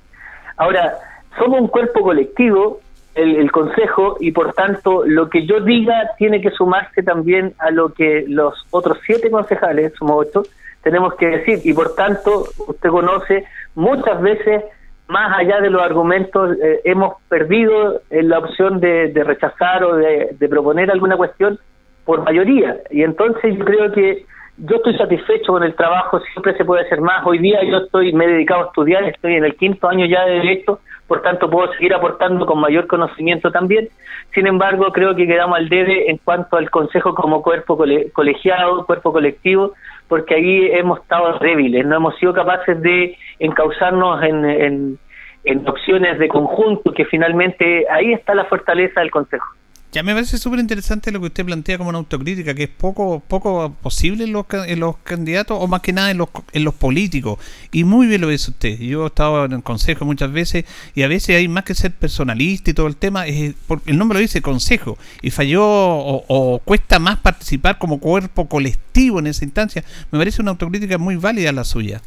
Ahora, 0.57 0.95
somos 1.39 1.61
un 1.61 1.69
cuerpo 1.69 2.03
colectivo, 2.03 2.81
el, 3.15 3.51
Consejo, 3.51 4.17
y 4.21 4.33
por 4.33 4.55
tanto 4.55 5.05
lo 5.05 5.29
que 5.29 5.47
yo 5.47 5.61
diga 5.61 6.11
tiene 6.17 6.41
que 6.41 6.51
sumarse 6.51 7.03
también 7.03 7.55
a 7.59 7.71
lo 7.71 7.91
que 7.91 8.25
los 8.27 8.55
otros 8.71 8.99
siete 9.05 9.31
concejales, 9.31 9.93
somos 9.99 10.27
ocho, 10.27 10.43
tenemos 10.83 11.15
que 11.15 11.27
decir, 11.27 11.61
y 11.65 11.75
por 11.75 11.95
tanto, 11.95 12.45
usted 12.67 12.89
conoce, 12.89 13.45
muchas 13.75 14.21
veces, 14.21 14.65
más 15.09 15.39
allá 15.39 15.61
de 15.61 15.71
los 15.71 15.83
argumentos, 15.83 16.57
eh, 16.63 16.81
hemos 16.85 17.15
perdido 17.29 18.01
en 18.11 18.29
la 18.31 18.39
opción 18.39 18.81
de, 18.81 19.13
rechazar 19.15 19.85
o 19.85 19.97
de 19.97 20.49
proponer 20.49 20.91
alguna 20.91 21.17
cuestión 21.17 21.59
por 22.05 22.23
mayoría. 22.23 22.77
Y 22.91 23.03
entonces 23.03 23.57
yo 23.57 23.65
creo 23.65 23.93
que 23.93 24.25
yo 24.59 24.77
estoy 24.77 24.97
satisfecho 24.97 25.53
con 25.53 25.63
el 25.63 25.75
trabajo, 25.75 26.21
siempre 26.33 26.57
se 26.57 26.65
puede 26.65 26.85
hacer 26.85 27.01
más. 27.01 27.27
Hoy 27.27 27.39
día 27.39 27.61
yo 27.65 27.79
estoy, 27.79 28.13
me 28.13 28.27
he 28.27 28.29
dedicado 28.29 28.65
a 28.65 28.67
estudiar, 28.67 29.05
estoy 29.05 29.35
en 29.35 29.45
el 29.45 29.57
quinto 29.57 29.89
año 29.89 30.07
ya 30.07 30.25
de 30.25 30.35
Derecho, 30.35 30.81
por 31.07 31.23
tanto 31.23 31.51
puedo 31.51 31.73
seguir 31.73 31.95
aportando 31.95 32.47
con 32.47 32.61
mayor 32.61 32.87
conocimiento 32.87 33.51
también. 33.51 33.89
Sin 34.35 34.47
embargo, 34.47 34.93
creo 34.93 35.15
que 35.15 35.27
quedamos 35.27 35.59
al 35.59 35.69
debe 35.69 36.11
en 36.11 36.19
cuanto 36.19 36.57
al 36.57 36.71
Consejo 36.71 37.15
como 37.15 37.43
cuerpo 37.43 37.79
colegiado, 38.13 38.85
cuerpo 38.87 39.13
colectivo, 39.13 39.73
porque 40.09 40.35
ahí 40.35 40.71
hemos 40.73 41.01
estado 41.01 41.39
débiles, 41.39 41.87
no 41.87 41.97
hemos 41.97 42.17
sido 42.19 42.33
capaces 42.33 42.81
de 42.83 43.17
encauzarnos 43.39 44.23
en, 44.23 44.45
en, 44.45 44.99
en 45.45 45.69
opciones 45.69 46.19
de 46.19 46.29
conjunto, 46.29 46.93
que 46.93 47.07
finalmente 47.07 47.87
ahí 47.91 48.13
está 48.13 48.35
la 48.35 48.45
fortaleza 48.45 49.01
del 49.01 49.11
Consejo. 49.11 49.47
Ya 49.93 50.03
me 50.03 50.15
parece 50.15 50.39
súper 50.39 50.59
interesante 50.59 51.13
lo 51.13 51.21
que 51.21 51.27
usted 51.27 51.45
plantea 51.45 51.77
como 51.77 51.91
una 51.91 51.99
autocrítica, 51.99 52.55
que 52.55 52.63
es 52.63 52.71
poco 52.71 53.21
poco 53.29 53.77
posible 53.83 54.25
en 54.25 54.33
los, 54.33 54.47
en 54.51 54.81
los 54.81 54.97
candidatos 54.97 55.59
o 55.61 55.67
más 55.67 55.83
que 55.83 55.93
nada 55.93 56.11
en 56.11 56.17
los, 56.17 56.31
en 56.53 56.65
los 56.65 56.73
políticos. 56.73 57.39
Y 57.73 57.85
muy 57.85 58.07
bien 58.07 58.23
lo 58.23 58.29
dice 58.29 58.53
usted. 58.53 58.79
Yo 58.79 59.05
he 59.05 59.07
estado 59.09 59.45
en 59.45 59.53
el 59.53 59.63
consejo 59.63 60.07
muchas 60.07 60.33
veces 60.33 60.65
y 60.95 61.03
a 61.03 61.09
veces 61.09 61.37
hay 61.37 61.47
más 61.47 61.65
que 61.65 61.75
ser 61.75 61.93
personalista 61.93 62.71
y 62.71 62.75
todo 62.75 62.87
el 62.87 62.97
tema. 62.97 63.27
Es, 63.27 63.55
el 63.85 63.99
nombre 63.99 64.17
lo 64.17 64.23
dice 64.23 64.41
consejo 64.41 64.97
y 65.21 65.31
falló 65.31 65.63
o, 65.63 66.59
cuesta 66.65 66.99
más 66.99 67.19
participar 67.19 67.77
como 67.77 68.01
cuerpo 68.01 68.49
colectivo 68.49 69.19
en 69.19 69.27
esa 69.27 69.45
instancia. 69.45 69.85
Me 70.11 70.19
parece 70.19 70.41
una 70.41 70.53
autocrítica 70.53 70.97
muy 70.97 71.17
válida 71.17 71.53
la 71.53 71.65
suya. 71.65 72.01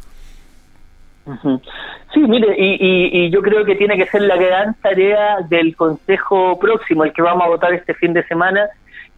Sí, 2.13 2.19
mire, 2.19 2.55
y, 2.57 3.29
yo 3.29 3.41
creo 3.41 3.65
que 3.65 3.75
tiene 3.75 3.97
que 3.97 4.05
ser 4.05 4.21
la 4.21 4.37
gran 4.37 4.75
tarea 4.75 5.37
del 5.49 5.75
Consejo 5.75 6.59
próximo, 6.59 7.03
el 7.03 7.13
que 7.13 7.21
vamos 7.21 7.45
a 7.45 7.49
votar 7.49 7.73
este 7.73 7.93
fin 7.95 8.13
de 8.13 8.23
semana, 8.23 8.69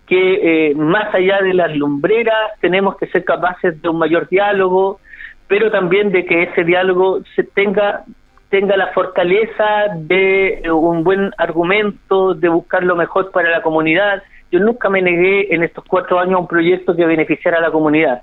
que 0.08 0.70
eh, 0.70 0.76
más 0.76 1.14
allá 1.14 1.42
de 1.42 1.54
las 1.54 1.76
lumbreras 1.76 2.54
tenemos 2.62 2.96
que 2.98 3.08
ser 3.08 3.26
capaces 3.26 3.82
de 3.82 3.90
un 3.90 4.00
mayor 4.00 4.30
diálogo, 4.30 5.00
pero 5.48 5.70
también 5.70 6.12
de 6.12 6.26
que 6.26 6.44
ese 6.44 6.64
diálogo 6.64 7.22
se 7.36 7.44
tenga 7.44 8.04
tenga 8.50 8.78
la 8.78 8.94
fortaleza 8.94 9.88
de 9.98 10.62
un 10.72 11.04
buen 11.04 11.32
argumento, 11.38 12.34
de 12.34 12.48
buscar 12.48 12.82
lo 12.82 12.96
mejor 12.96 13.30
para 13.32 13.50
la 13.50 13.62
comunidad. 13.62 14.24
Yo 14.50 14.62
nunca 14.62 14.90
me 14.90 15.02
negué 15.02 15.54
en 15.54 15.64
estos 15.64 15.84
cuatro 15.84 16.18
años 16.18 16.36
a 16.36 16.38
un 16.38 16.48
proyecto 16.48 16.96
que 16.96 17.06
beneficiara 17.06 17.58
a 17.58 17.62
la 17.62 17.72
comunidad 17.72 18.22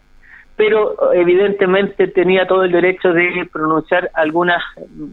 pero 0.56 1.12
evidentemente 1.12 2.08
tenía 2.08 2.46
todo 2.46 2.64
el 2.64 2.72
derecho 2.72 3.12
de 3.12 3.48
pronunciar 3.52 4.10
algunas, 4.14 4.62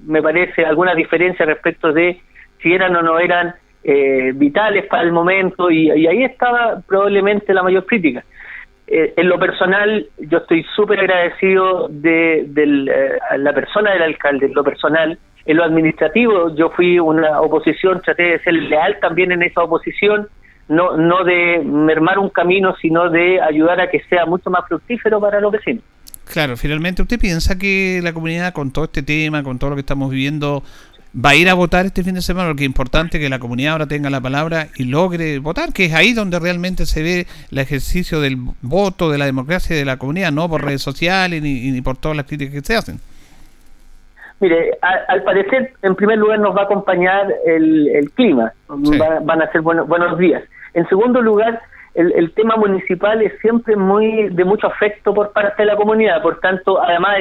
me 0.06 0.22
parece, 0.22 0.66
algunas 0.66 0.96
diferencias 0.96 1.48
respecto 1.48 1.92
de 1.92 2.22
si 2.62 2.74
eran 2.74 2.96
o 2.96 3.02
no 3.02 3.20
eran 3.20 3.56
eh, 3.84 4.32
vitales 4.36 4.86
para 4.86 5.02
el 5.04 5.12
momento 5.12 5.72
y, 5.72 5.90
ahí 5.90 6.24
estaba 6.24 6.82
probablemente 6.88 7.54
la 7.54 7.64
mayor 7.64 7.86
crítica. 7.86 8.24
Eh, 8.86 9.14
en 9.18 9.30
lo 9.30 9.40
personal, 9.40 10.06
yo 10.20 10.40
estoy 10.40 10.64
súper 10.76 11.00
agradecido 11.00 11.88
de, 11.90 12.42
eh, 12.42 13.20
la 13.38 13.54
persona 13.54 13.94
del 13.94 14.04
alcalde, 14.04 14.48
en 14.48 14.54
lo 14.54 14.64
personal. 14.64 15.18
En 15.46 15.58
lo 15.58 15.64
administrativo, 15.64 16.54
yo 16.56 16.70
fui 16.70 17.00
una 17.00 17.42
oposición, 17.42 18.02
traté 18.02 18.24
de 18.24 18.40
ser 18.40 18.54
leal 18.54 18.98
también 19.02 19.32
en 19.32 19.42
esa 19.42 19.64
oposición 19.64 20.28
no, 20.72 20.96
no 20.96 21.26
de 21.26 21.60
mermar 21.60 22.18
un 22.18 22.30
camino, 22.30 22.74
sino 22.82 23.10
de 23.10 23.42
ayudar 23.42 23.82
a 23.82 23.90
que 23.90 24.02
sea 24.10 24.26
mucho 24.26 24.50
más 24.50 24.66
fructífero 24.68 25.20
para 25.20 25.42
los 25.42 25.52
vecinos. 25.52 25.84
Claro, 26.32 26.56
finalmente, 26.56 27.02
¿usted 27.02 27.20
piensa 27.20 27.58
que 27.58 28.00
la 28.02 28.14
comunidad 28.14 28.54
con 28.54 28.72
todo 28.72 28.86
este 28.86 29.04
tema, 29.04 29.44
con 29.44 29.60
todo 29.60 29.72
lo 29.72 29.76
que 29.76 29.82
estamos 29.82 30.10
viviendo, 30.10 30.64
va 31.14 31.32
a 31.32 31.36
ir 31.36 31.50
a 31.50 31.56
votar 31.56 31.86
este 31.86 32.04
fin 32.04 32.16
de 32.16 32.22
semana? 32.22 32.48
Porque 32.48 32.64
es 32.64 32.68
importante 32.68 33.20
que 33.20 33.28
la 33.28 33.40
comunidad 33.40 33.74
ahora 33.74 33.88
tenga 33.88 34.10
la 34.10 34.22
palabra 34.22 34.68
y 34.78 34.86
logre 34.86 35.40
votar, 35.40 35.74
que 35.74 35.86
es 35.86 35.94
ahí 35.94 36.14
donde 36.14 36.40
realmente 36.40 36.86
se 36.86 37.04
ve 37.04 37.28
el 37.52 37.58
ejercicio 37.58 38.22
del 38.22 38.38
voto, 38.62 39.12
de 39.12 39.18
la 39.18 39.26
democracia 39.26 39.76
de 39.76 39.84
la 39.84 39.98
comunidad, 39.98 40.32
no 40.32 40.48
por 40.48 40.64
redes 40.64 40.82
sociales 40.82 41.42
ni, 41.42 41.70
ni 41.70 41.82
por 41.82 41.98
todas 41.98 42.16
las 42.16 42.26
críticas 42.28 42.54
que 42.54 42.62
se 42.62 42.78
hacen. 42.78 43.00
Mire, 44.40 44.72
al 45.08 45.22
parecer, 45.22 45.74
en 45.84 45.96
primer 45.96 46.18
lugar, 46.18 46.40
nos 46.40 46.56
va 46.56 46.62
a 46.62 46.66
acompañar 46.66 47.28
el, 47.46 48.10
clima, 48.16 48.52
van 48.68 49.42
a 49.42 49.52
ser 49.52 49.62
buenos 49.62 50.18
días. 50.18 50.42
En 50.74 50.88
segundo 50.88 51.22
lugar, 51.22 51.62
el, 51.94 52.32
tema 52.34 52.56
municipal 52.56 53.22
es 53.22 53.38
siempre 53.40 53.76
muy 53.76 54.30
de 54.30 54.46
mucho 54.46 54.68
afecto 54.68 55.14
por 55.14 55.34
parte 55.34 55.64
de 55.64 55.68
la 55.68 55.76
comunidad, 55.76 56.22
por 56.22 56.40
tanto, 56.40 56.82
además, 56.82 57.18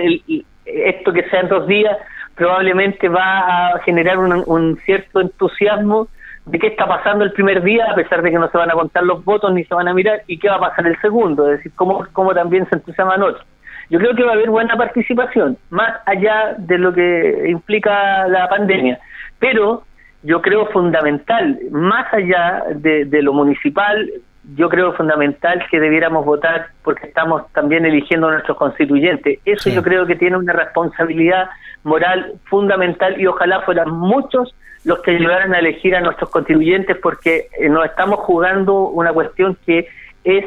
esto 0.65 1.13
que 1.13 1.29
sea 1.29 1.41
en 1.41 1.49
dos 1.49 1.67
días 1.67 1.97
probablemente 2.37 3.09
va 3.09 3.75
a 3.75 3.79
generar 3.81 4.19
un, 4.19 4.79
cierto 4.85 5.21
entusiasmo 5.21 6.09
de 6.47 6.59
qué 6.59 6.69
está 6.69 6.87
pasando 6.87 7.25
el 7.25 7.33
primer 7.33 7.63
día, 7.63 7.87
a 7.91 7.95
pesar 7.95 8.23
de 8.23 8.31
que 8.31 8.39
no 8.39 8.49
se 8.51 8.57
van 8.57 8.71
a 8.71 8.75
contar 8.75 9.03
los 9.03 9.25
votos 9.25 9.53
ni 9.53 9.65
se 9.65 9.75
van 9.75 9.89
a 9.89 9.95
mirar, 9.95 10.23
y 10.27 10.39
qué 10.39 10.49
va 10.49 10.57
a 10.57 10.61
pasar 10.61 10.87
el 10.87 10.99
segundo, 11.01 11.51
es 11.51 11.59
decir, 11.59 11.73
cómo, 11.75 12.07
cómo 12.13 12.33
también 12.33 12.67
se 12.69 12.77
entusiasman 12.77 13.23
otros. 13.23 13.45
Yo 13.91 13.99
creo 13.99 14.15
que 14.15 14.23
va 14.23 14.31
a 14.31 14.35
haber 14.35 14.51
buena 14.51 14.77
participación, 14.77 15.59
más 15.69 16.01
allá 16.07 16.55
de 16.57 16.79
lo 16.79 16.95
que 16.95 17.47
implica 17.49 18.27
la 18.29 18.49
pandemia, 18.49 19.01
pero 19.39 19.83
yo 20.23 20.43
creo 20.43 20.67
fundamental, 20.67 21.59
más 21.71 22.13
allá 22.13 22.65
de, 22.75 23.23
lo 23.23 23.33
municipal, 23.33 24.11
yo 24.55 24.69
creo 24.69 24.93
fundamental 24.95 25.65
que 25.71 25.81
debiéramos 25.81 26.25
votar 26.25 26.69
porque 26.83 27.07
estamos 27.07 27.51
también 27.53 27.87
eligiendo 27.87 28.29
a 28.29 28.33
nuestros 28.33 28.57
constituyentes. 28.57 29.39
Eso 29.45 29.71
yo 29.71 29.83
creo 29.83 30.07
que 30.07 30.17
tiene 30.17 30.37
una 30.37 30.53
responsabilidad 30.53 31.49
moral 31.85 32.35
fundamental 32.45 33.21
y 33.21 33.27
ojalá 33.27 33.61
fueran 33.63 33.91
muchos 33.91 34.55
los 34.85 35.01
que 35.01 35.13
ayudaran 35.13 35.55
a 35.55 35.59
elegir 35.59 35.95
a 35.95 36.01
nuestros 36.01 36.31
constituyentes 36.31 36.97
porque 37.03 37.49
eh, 37.59 37.69
nos 37.69 37.85
estamos 37.85 38.21
jugando 38.21 38.89
una 38.89 39.13
cuestión 39.13 39.57
que 39.67 39.89
es 40.25 40.45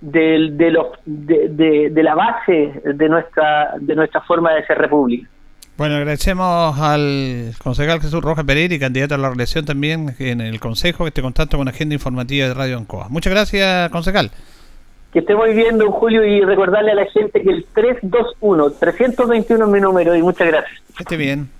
de, 0.00 0.50
de, 0.52 0.70
los, 0.70 0.86
de, 1.04 1.90
de 1.90 2.02
la 2.02 2.14
base 2.14 2.80
de 2.84 3.08
nuestra, 3.08 3.74
de 3.80 3.94
nuestra 3.94 4.20
forma 4.22 4.52
de 4.54 4.66
ser 4.66 4.78
república. 4.78 5.28
Bueno, 5.76 5.96
agradecemos 5.96 6.78
al 6.78 7.52
concejal 7.62 8.00
Jesús 8.00 8.22
Rojas 8.22 8.46
Pereira 8.46 8.74
y 8.74 8.78
candidato 8.78 9.14
a 9.14 9.18
la 9.18 9.28
reelección 9.28 9.66
también 9.66 10.14
en 10.18 10.40
el 10.40 10.58
Consejo, 10.58 11.06
este 11.06 11.20
contacto 11.20 11.58
con 11.58 11.68
Agenda 11.68 11.94
Informativa 11.94 12.48
de 12.48 12.54
Radio 12.54 12.78
Ancoa. 12.78 13.08
Muchas 13.10 13.30
gracias, 13.30 13.90
concejal. 13.90 14.30
Que 15.12 15.18
esté 15.18 15.34
muy 15.34 15.52
bien, 15.52 15.76
don 15.76 15.90
Julio, 15.90 16.24
y 16.24 16.40
recordarle 16.40 16.92
a 16.92 16.94
la 16.94 17.04
gente 17.06 17.42
que 17.42 17.50
el 17.50 17.66
321, 17.74 18.70
321 18.70 19.64
es 19.66 19.70
mi 19.70 19.80
número, 19.80 20.16
y 20.16 20.22
muchas 20.22 20.48
gracias. 20.48 20.80
Que 20.96 21.02
esté 21.02 21.16
bien. 21.18 21.50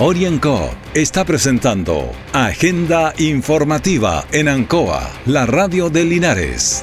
Orienco 0.00 0.70
está 0.92 1.24
presentando 1.24 2.10
Agenda 2.32 3.12
Informativa 3.18 4.24
en 4.32 4.48
Ancoa, 4.48 5.08
la 5.26 5.46
radio 5.46 5.88
de 5.88 6.04
Linares. 6.04 6.82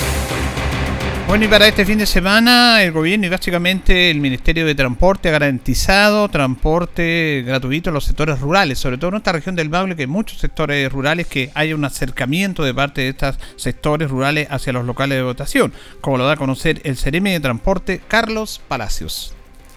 Bueno, 1.31 1.45
y 1.45 1.47
para 1.47 1.65
este 1.65 1.85
fin 1.85 1.97
de 1.97 2.05
semana 2.05 2.83
el 2.83 2.91
gobierno 2.91 3.25
y 3.25 3.29
básicamente 3.29 4.11
el 4.11 4.19
Ministerio 4.19 4.65
de 4.65 4.75
Transporte 4.75 5.29
ha 5.29 5.31
garantizado 5.31 6.27
transporte 6.27 7.41
gratuito 7.47 7.89
en 7.89 7.93
los 7.93 8.03
sectores 8.03 8.41
rurales, 8.41 8.79
sobre 8.79 8.97
todo 8.97 9.11
en 9.11 9.15
esta 9.15 9.31
región 9.31 9.55
del 9.55 9.69
Maule, 9.69 9.95
que 9.95 10.01
hay 10.01 10.07
muchos 10.07 10.39
sectores 10.39 10.91
rurales 10.91 11.27
que 11.27 11.49
haya 11.53 11.73
un 11.73 11.85
acercamiento 11.85 12.65
de 12.65 12.73
parte 12.73 12.99
de 12.99 13.09
estos 13.11 13.39
sectores 13.55 14.09
rurales 14.09 14.45
hacia 14.51 14.73
los 14.73 14.83
locales 14.83 15.19
de 15.19 15.23
votación, 15.23 15.71
como 16.01 16.17
lo 16.17 16.25
da 16.25 16.33
a 16.33 16.35
conocer 16.35 16.81
el 16.83 16.97
Ceremi 16.97 17.31
de 17.31 17.39
Transporte 17.39 18.01
Carlos 18.09 18.59
Palacios 18.67 19.33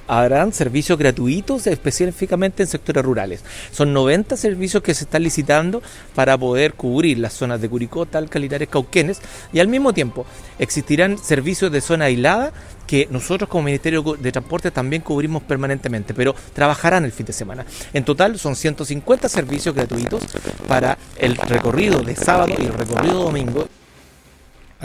habrán 0.06 0.52
servicios 0.52 0.98
gratuitos 0.98 1.66
específicamente 1.66 2.62
en 2.62 2.68
sectores 2.68 3.04
rurales. 3.04 3.44
Son 3.70 3.92
90 3.92 4.36
servicios 4.36 4.82
que 4.82 4.94
se 4.94 5.04
están 5.04 5.22
licitando 5.22 5.82
para 6.14 6.36
poder 6.38 6.74
cubrir 6.74 7.18
las 7.18 7.32
zonas 7.32 7.60
de 7.60 7.68
Curicó, 7.68 8.06
Talca, 8.06 8.38
Linares, 8.38 8.68
Cauquenes 8.68 9.20
y 9.52 9.60
al 9.60 9.68
mismo 9.68 9.92
tiempo 9.92 10.26
existirán 10.58 11.18
servicios 11.18 11.70
de 11.72 11.80
zona 11.80 12.06
aislada 12.06 12.52
que 12.86 13.08
nosotros 13.10 13.48
como 13.48 13.64
Ministerio 13.64 14.02
de 14.02 14.32
Transporte 14.32 14.70
también 14.70 15.02
cubrimos 15.02 15.42
permanentemente, 15.42 16.12
pero 16.14 16.34
trabajarán 16.52 17.04
el 17.04 17.12
fin 17.12 17.26
de 17.26 17.32
semana. 17.32 17.64
En 17.92 18.04
total 18.04 18.38
son 18.38 18.56
150 18.56 19.28
servicios 19.28 19.74
gratuitos 19.74 20.22
para 20.68 20.98
el 21.16 21.36
recorrido 21.36 22.00
de 22.02 22.14
sábado 22.14 22.52
y 22.58 22.62
el 22.62 22.74
recorrido 22.74 23.24
domingo 23.24 23.66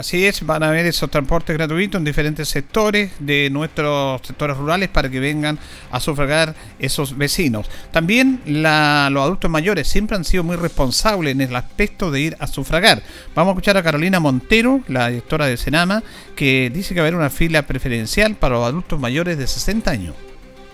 Así 0.00 0.24
es, 0.24 0.46
van 0.46 0.62
a 0.62 0.68
haber 0.68 0.86
esos 0.86 1.10
transportes 1.10 1.54
gratuitos 1.54 1.98
en 1.98 2.06
diferentes 2.06 2.48
sectores 2.48 3.10
de 3.18 3.50
nuestros 3.50 4.22
sectores 4.26 4.56
rurales 4.56 4.88
para 4.88 5.10
que 5.10 5.20
vengan 5.20 5.58
a 5.90 6.00
sufragar 6.00 6.54
esos 6.78 7.18
vecinos. 7.18 7.68
También 7.92 8.40
los 8.46 9.22
adultos 9.22 9.50
mayores 9.50 9.88
siempre 9.88 10.16
han 10.16 10.24
sido 10.24 10.42
muy 10.42 10.56
responsables 10.56 11.32
en 11.32 11.42
el 11.42 11.54
aspecto 11.54 12.10
de 12.10 12.20
ir 12.20 12.36
a 12.40 12.46
sufragar. 12.46 13.02
Vamos 13.34 13.50
a 13.50 13.52
escuchar 13.52 13.76
a 13.76 13.82
Carolina 13.82 14.20
Montero, 14.20 14.80
la 14.88 15.08
directora 15.08 15.44
de 15.44 15.58
Senama, 15.58 16.02
que 16.34 16.70
dice 16.72 16.94
que 16.94 17.00
va 17.00 17.04
a 17.04 17.08
haber 17.08 17.20
una 17.20 17.28
fila 17.28 17.66
preferencial 17.66 18.36
para 18.36 18.54
los 18.54 18.66
adultos 18.66 18.98
mayores 18.98 19.36
de 19.36 19.46
60 19.46 19.90
años. 19.90 20.14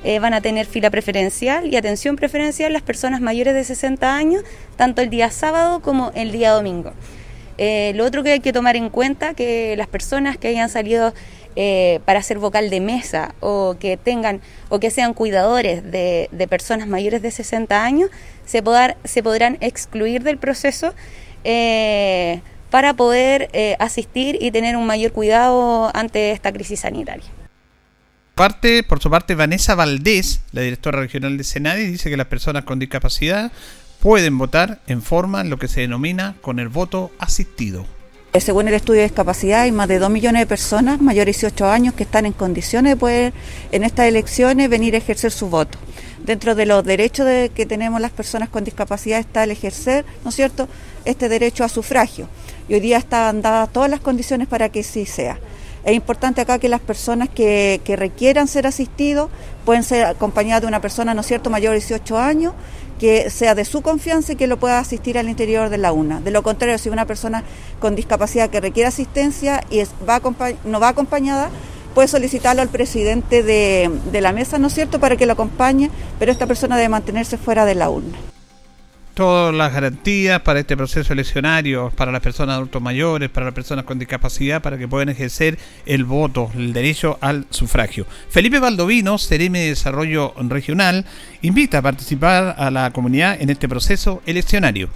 Eh, 0.05 0.21
van 0.21 0.35
a 0.35 0.41
tener 0.41 0.67
fila 0.67 0.91
preferencial 0.91 1.67
y 1.67 1.75
atención 1.75 2.15
preferencial 2.15 2.73
las 2.73 2.83
personas 2.83 3.21
mayores 3.21 3.55
de 3.55 3.65
60 3.65 4.15
años, 4.15 4.45
tanto 4.77 5.03
el 5.03 5.11
día 5.11 5.33
sábado 5.33 5.81
como 5.83 6.13
el 6.15 6.31
día 6.31 6.53
domingo. 6.53 6.93
Eh, 7.59 7.93
lo 7.95 8.05
otro 8.05 8.23
que 8.23 8.33
hay 8.33 8.41
que 8.41 8.53
tomar 8.53 8.77
en 8.77 8.91
cuenta 8.91 9.35
que 9.35 9.77
las 9.77 9.87
personas 9.89 10.37
que 10.37 10.49
hayan 10.49 10.69
salido 10.69 11.15
eh, 11.57 12.01
para 12.05 12.23
ser 12.23 12.39
vocal 12.39 12.69
de 12.69 12.81
mesa 12.81 13.35
o 13.41 13.77
que 13.81 13.97
tengan 13.97 14.41
o 14.69 14.79
que 14.79 14.91
sean 14.91 15.15
cuidadores 15.15 15.91
de, 15.91 16.29
personas 16.51 16.87
mayores 16.87 17.23
de 17.23 17.31
60 17.31 17.83
años 17.83 18.11
se, 18.45 18.63
se 19.05 19.23
podrán 19.23 19.57
excluir 19.61 20.23
del 20.23 20.37
proceso 20.37 20.95
eh, 21.45 22.41
para 22.71 22.95
poder 22.95 23.49
asistir 23.79 24.37
y 24.41 24.51
tener 24.51 24.77
un 24.77 24.87
mayor 24.87 25.13
cuidado 25.13 25.91
ante 25.95 26.33
esta 26.33 26.53
crisis 26.53 26.81
sanitaria. 26.81 27.25
Parte, 28.35 28.83
por 28.83 29.01
su 29.01 29.09
parte, 29.09 29.35
Vanessa 29.35 29.75
Valdés, 29.75 30.43
la 30.53 30.61
directora 30.61 31.01
regional 31.01 31.39
de 31.39 31.45
Senadi, 31.45 31.87
dice 31.87 32.11
que 32.11 32.19
las 32.19 32.27
personas 32.27 32.65
con 32.65 32.79
discapacidad 32.79 33.51
pueden 34.01 34.39
votar 34.39 34.81
en 34.87 35.03
forma 35.03 35.41
en 35.41 35.51
lo 35.51 35.59
que 35.59 35.69
se 35.69 35.81
denomina 35.81 36.37
con 36.41 36.59
el 36.59 36.69
voto 36.69 37.11
asistido. 37.19 37.87
Eh, 38.33 38.41
según 38.41 38.69
el 38.69 38.75
estudio 38.75 39.01
de 39.01 39.07
discapacidad, 39.07 39.63
hay 39.63 39.73
más 39.73 39.89
de 39.89 39.99
2 39.99 40.11
millones 40.11 40.41
de 40.41 40.47
personas 40.47 41.01
mayores 41.01 41.41
de 41.41 41.47
18 41.49 41.71
años 41.71 41.95
que 41.95 42.03
están 42.03 42.27
en 42.27 42.33
condiciones 42.33 42.93
de 42.93 42.97
poder 42.97 43.33
en 43.73 43.83
estas 43.83 44.09
elecciones 44.09 44.69
venir 44.69 44.95
a 44.95 44.99
ejercer 44.99 45.33
su 45.33 45.49
voto. 45.49 45.79
Dentro 46.23 46.55
de 46.55 46.67
los 46.67 46.85
derechos 46.85 47.27
que 47.55 47.67
tenemos 47.67 48.01
las 48.01 48.11
personas 48.11 48.51
con 48.51 48.63
discapacidad 48.63 49.21
está 49.21 49.45
el 49.45 49.53
ejercer, 49.53 50.05
¿no 50.23 50.31
es 50.31 50.37
cierto?, 50.37 50.69
este 51.07 51.29
derecho 51.31 51.65
a 51.65 51.71
sufragio. 51.71 52.29
Y 52.69 52.75
hoy 52.75 52.81
día 52.81 52.99
están 52.99 53.41
dadas 53.41 53.73
todas 53.73 53.89
las 53.89 54.01
condiciones 54.01 54.49
para 54.49 54.69
que 54.69 54.83
sí 54.83 55.07
sea. 55.07 55.39
Es 55.87 55.95
importante 55.95 56.41
acá 56.41 56.59
que 56.59 56.69
las 56.69 56.81
personas 56.81 57.29
que, 57.29 57.81
requieran 57.97 58.49
ser 58.49 58.67
asistidos 58.67 59.31
pueden 59.65 59.85
ser 59.85 60.05
acompañadas 60.05 60.63
de 60.63 60.67
una 60.67 60.81
persona, 60.81 61.15
¿no 61.15 61.21
es 61.21 61.29
cierto?, 61.29 61.49
mayor 61.49 61.75
de 61.75 61.79
18 61.79 62.19
años 62.19 62.55
que 62.99 63.31
sea 63.31 63.55
de 63.55 63.65
su 63.65 63.83
confianza 63.83 64.33
y 64.33 64.37
que 64.37 64.49
lo 64.49 64.59
pueda 64.59 64.81
asistir 64.81 65.17
al 65.17 65.29
interior 65.29 65.69
de 65.69 65.79
la 65.79 65.93
UNA. 65.93 66.19
De 66.21 66.33
lo 66.33 66.43
contrario, 66.43 66.77
si 66.79 66.89
una 66.89 67.05
persona 67.05 67.45
con 67.79 67.95
discapacidad 67.95 68.51
que 68.51 68.61
requiere 68.61 68.89
asistencia 68.89 69.63
y 69.71 69.81
va 70.09 70.21
no 70.65 70.81
va 70.81 70.89
acompañada, 70.89 71.51
puede 71.95 72.09
solicitarlo 72.09 72.63
al 72.63 72.69
presidente 72.69 73.45
de, 73.45 73.89
de 74.11 74.21
la 74.21 74.33
mesa, 74.33 74.59
¿no 74.59 74.67
es 74.67 74.75
cierto?, 74.75 74.99
para 74.99 75.17
que 75.17 75.25
lo 75.25 75.35
acompañe, 75.35 75.93
pero 76.19 76.33
esta 76.33 76.49
persona 76.49 76.77
debe 76.77 76.89
mantenerse 76.89 77.39
fuera 77.39 77.65
de 77.65 77.77
la 77.77 77.91
urna 77.91 78.26
todas 79.17 79.55
las 79.55 79.73
garantías 79.73 80.43
para 80.43 80.61
este 80.61 80.77
proceso 80.77 81.15
eleccionario, 81.15 81.91
para 81.97 82.13
las 82.13 82.21
personas 82.21 82.57
adultos 82.57 82.83
mayores, 82.83 83.31
para 83.31 83.47
las 83.47 83.55
personas 83.55 83.87
con 83.87 83.99
discapacidad, 83.99 84.61
para 84.61 84.77
que 84.77 84.87
puedan 84.87 85.09
ejercer 85.09 85.59
el 85.87 86.05
voto, 86.05 86.51
el 86.55 86.75
derecho 86.75 87.17
al 87.23 87.47
sufragio. 87.49 88.07
Felipe 88.29 88.59
Valdovino, 88.59 89.17
CRM 89.17 89.55
de 89.55 89.69
Desarrollo 89.71 90.35
Regional, 90.37 91.07
invita 91.41 91.79
a 91.79 91.83
participar 91.83 92.57
a 92.59 92.71
la 92.71 92.93
comunidad 92.93 93.41
en 93.41 93.49
este 93.49 93.71
proceso 93.71 94.21
eleccionario. 94.27 94.91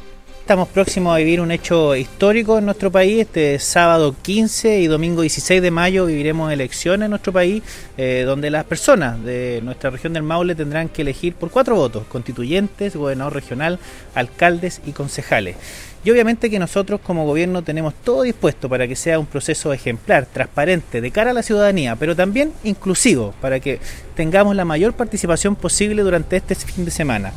Estamos 0.51 0.67
próximos 0.67 1.15
a 1.15 1.19
vivir 1.19 1.41
un 1.41 1.53
hecho 1.53 1.95
histórico 1.95 2.59
en 2.59 2.65
nuestro 2.65 2.91
país. 2.91 3.21
Este 3.21 3.57
sábado 3.61 4.17
15 4.21 4.81
y 4.81 4.89
domingo 4.89 5.23
16 5.23 5.63
de 5.63 5.71
mayo 5.71 6.07
viviremos 6.07 6.53
elecciones 6.53 7.05
en 7.05 7.11
nuestro 7.11 7.33
país, 7.33 7.63
eh, 7.97 8.25
donde 8.27 8.51
las 8.51 8.65
personas 8.65 9.23
de 9.23 9.61
nuestra 9.63 9.91
región 9.91 10.13
del 10.13 10.25
Maule 10.25 10.57
tendrán 10.57 10.89
que 10.89 11.03
elegir 11.03 11.35
por 11.35 11.53
cuatro 11.53 11.77
votos, 11.77 12.05
constituyentes, 12.09 12.97
gobernador 12.97 13.35
regional, 13.35 13.79
alcaldes 14.17 14.81
y 14.85 14.91
concejales. 14.91 15.55
Y 16.03 16.11
obviamente 16.11 16.49
que 16.49 16.59
nosotros 16.59 17.01
como 17.03 17.27
gobierno 17.27 17.63
tenemos 17.63 17.93
todo 17.93 18.23
dispuesto 18.23 18.69
para 18.71 18.89
que 18.89 18.97
sea 18.97 19.19
un 19.19 19.27
proceso 19.27 19.73
ejemplar, 19.73 20.25
transparente, 20.25 21.01
de 21.01 21.11
cara 21.11 21.33
a 21.33 21.35
la 21.35 21.43
ciudadanía, 21.43 21.95
pero 21.97 22.17
también 22.17 22.53
inclusivo, 22.65 23.35
para 23.41 23.61
que 23.61 23.81
tengamos 24.15 24.57
la 24.57 24.65
mayor 24.65 24.95
participación 24.95 25.57
posible 25.57 26.03
durante 26.03 26.37
este 26.37 26.55
fin 26.55 26.85
de 26.85 26.91
semana. 26.91 27.33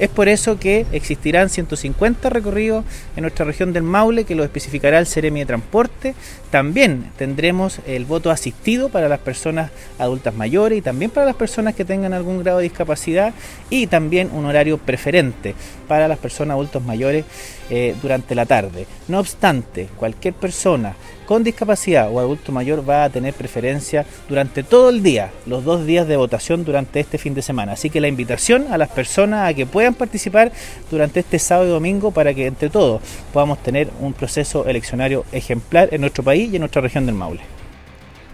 Es 0.00 0.08
por 0.08 0.28
eso 0.28 0.58
que 0.58 0.86
existirán 0.92 1.50
150 1.50 2.30
recorridos 2.30 2.86
en 3.16 3.22
nuestra 3.22 3.44
región 3.44 3.74
del 3.74 3.82
Maule, 3.82 4.24
que 4.24 4.34
lo 4.34 4.44
especificará 4.44 4.98
el 4.98 5.06
Ceremi 5.06 5.40
de 5.40 5.46
Transporte. 5.46 6.14
También 6.50 7.12
tendremos 7.18 7.80
el 7.86 8.06
voto 8.06 8.30
asistido 8.30 8.88
para 8.88 9.10
las 9.10 9.18
personas 9.18 9.70
adultas 9.98 10.34
mayores 10.34 10.78
y 10.78 10.80
también 10.80 11.10
para 11.10 11.26
las 11.26 11.36
personas 11.36 11.74
que 11.74 11.84
tengan 11.84 12.14
algún 12.14 12.42
grado 12.42 12.58
de 12.58 12.64
discapacidad 12.64 13.34
y 13.68 13.88
también 13.88 14.30
un 14.32 14.46
horario 14.46 14.78
preferente 14.78 15.54
para 15.86 16.08
las 16.08 16.18
personas 16.18 16.54
adultos 16.54 16.82
mayores 16.82 17.26
eh, 17.68 17.94
durante 18.02 18.34
la 18.34 18.46
tarde. 18.46 18.86
No 19.08 19.18
obstante, 19.18 19.88
cualquier 19.96 20.34
persona 20.34 20.94
con 21.26 21.44
discapacidad 21.44 22.10
o 22.10 22.18
adulto 22.18 22.50
mayor 22.50 22.88
va 22.88 23.04
a 23.04 23.10
tener 23.10 23.34
preferencia 23.34 24.04
durante 24.28 24.64
todo 24.64 24.90
el 24.90 25.02
día, 25.02 25.30
los 25.46 25.64
dos 25.64 25.86
días 25.86 26.08
de 26.08 26.16
votación 26.16 26.64
durante 26.64 26.98
este 26.98 27.18
fin 27.18 27.34
de 27.34 27.42
semana. 27.42 27.72
Así 27.72 27.88
que 27.88 28.00
la 28.00 28.08
invitación 28.08 28.66
a 28.72 28.78
las 28.78 28.88
personas 28.88 29.48
a 29.48 29.54
que 29.54 29.64
puedan 29.64 29.94
participar 29.94 30.50
durante 30.90 31.20
este 31.20 31.38
sábado 31.38 31.68
y 31.68 31.70
domingo 31.70 32.10
para 32.10 32.34
que 32.34 32.46
entre 32.46 32.68
todos 32.68 33.00
podamos 33.32 33.62
tener 33.62 33.90
un 34.00 34.12
proceso 34.12 34.66
eleccionario 34.66 35.24
ejemplar 35.30 35.88
en 35.92 36.00
nuestro 36.00 36.24
país 36.24 36.50
y 36.52 36.56
en 36.56 36.60
nuestra 36.62 36.82
región 36.82 37.06
del 37.06 37.14
Maule. 37.14 37.42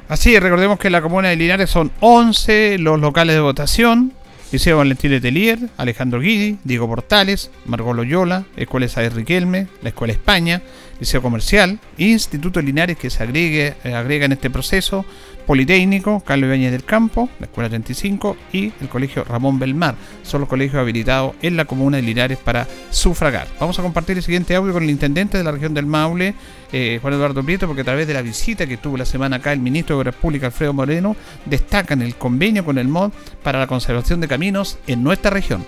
Así, 0.09 0.38
recordemos 0.38 0.79
que 0.79 0.88
en 0.88 0.92
la 0.92 1.02
comuna 1.02 1.29
de 1.29 1.37
Linares 1.37 1.68
son 1.68 1.90
11 2.00 2.79
los 2.79 3.00
locales 3.00 3.35
de 3.35 3.40
votación. 3.40 4.12
Liceo 4.52 4.76
Valentín 4.76 5.11
Letelier, 5.11 5.59
Alejandro 5.76 6.20
Guidi, 6.20 6.59
Diego 6.62 6.87
Portales, 6.87 7.50
Margot 7.64 7.96
Loyola, 7.96 8.44
Escuela 8.56 8.88
Saez 8.88 9.12
Riquelme, 9.12 9.66
la 9.82 9.88
Escuela 9.88 10.12
España, 10.12 10.62
Liceo 11.00 11.20
Comercial, 11.20 11.78
Instituto 11.98 12.62
Linares 12.62 12.96
que 12.96 13.11
se 13.11 13.22
agregue, 13.22 13.74
eh, 13.85 13.94
agrega 13.94 14.24
en 14.24 14.32
este 14.32 14.48
proceso, 14.48 15.04
Politécnico, 15.46 16.20
Carlos 16.20 16.48
Ibáñez 16.48 16.72
del 16.72 16.85
Campo, 16.85 17.28
la 17.38 17.46
Escuela 17.46 17.68
35 17.68 18.37
y 18.52 18.72
el 18.80 18.88
Colegio 18.88 19.22
Ramón 19.22 19.61
Belmar. 19.61 19.94
Son 20.24 20.40
los 20.40 20.50
colegios 20.50 20.80
habilitados 20.80 21.35
en 21.40 21.56
la 21.56 21.66
comuna 21.66 21.98
de 21.98 22.02
Linares 22.02 22.38
para 22.38 22.66
sufragar. 22.90 23.46
Vamos 23.61 23.78
a 23.78 23.82
compartir 23.82 24.16
el 24.16 24.24
siguiente 24.24 24.56
audio 24.56 24.72
con 24.72 24.82
el 24.82 24.90
intendente 24.90 25.38
de 25.38 25.44
la 25.44 25.52
región 25.52 25.72
del 25.72 25.87
Maule, 25.87 26.35
eh, 26.72 26.98
Juan 27.00 27.14
Eduardo 27.14 27.44
Prieto, 27.44 27.68
porque 27.68 27.82
a 27.82 27.85
través 27.85 28.09
de 28.09 28.14
la 28.14 28.22
visita 28.22 28.66
que 28.66 28.76
tuvo 28.76 28.96
la 28.96 29.04
semana 29.04 29.37
acá 29.37 29.52
el 29.52 29.61
ministro 29.61 29.94
de 29.94 30.00
Obras 30.00 30.16
Públicas, 30.16 30.52
Alfredo 30.52 30.72
Moreno, 30.72 31.14
destacan 31.44 32.02
el 32.02 32.16
convenio 32.16 32.64
con 32.64 32.78
el 32.78 32.88
MOD 32.88 33.12
para 33.44 33.61
la 33.61 33.68
conservación 33.68 34.20
de 34.20 34.26
caminos 34.37 34.79
en 34.87 35.03
nuestra 35.03 35.31
región. 35.31 35.64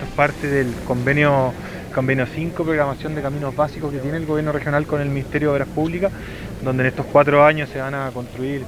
Es 0.00 0.14
parte 0.14 0.46
del 0.46 0.72
convenio 0.86 1.52
convenio 1.92 2.24
5, 2.32 2.62
programación 2.62 3.16
de 3.16 3.20
caminos 3.20 3.56
básicos 3.56 3.92
que 3.92 3.98
tiene 3.98 4.18
el 4.18 4.26
gobierno 4.26 4.52
regional 4.52 4.86
con 4.86 5.00
el 5.00 5.08
Ministerio 5.08 5.48
de 5.48 5.54
Obras 5.54 5.68
Públicas, 5.74 6.12
donde 6.62 6.84
en 6.84 6.90
estos 6.90 7.04
cuatro 7.06 7.44
años 7.44 7.68
se 7.68 7.80
van 7.80 7.94
a 7.94 8.12
construir 8.12 8.62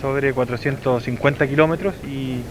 sobre 0.00 0.32
450 0.32 1.48
kilómetros 1.48 1.96
y, 2.04 2.42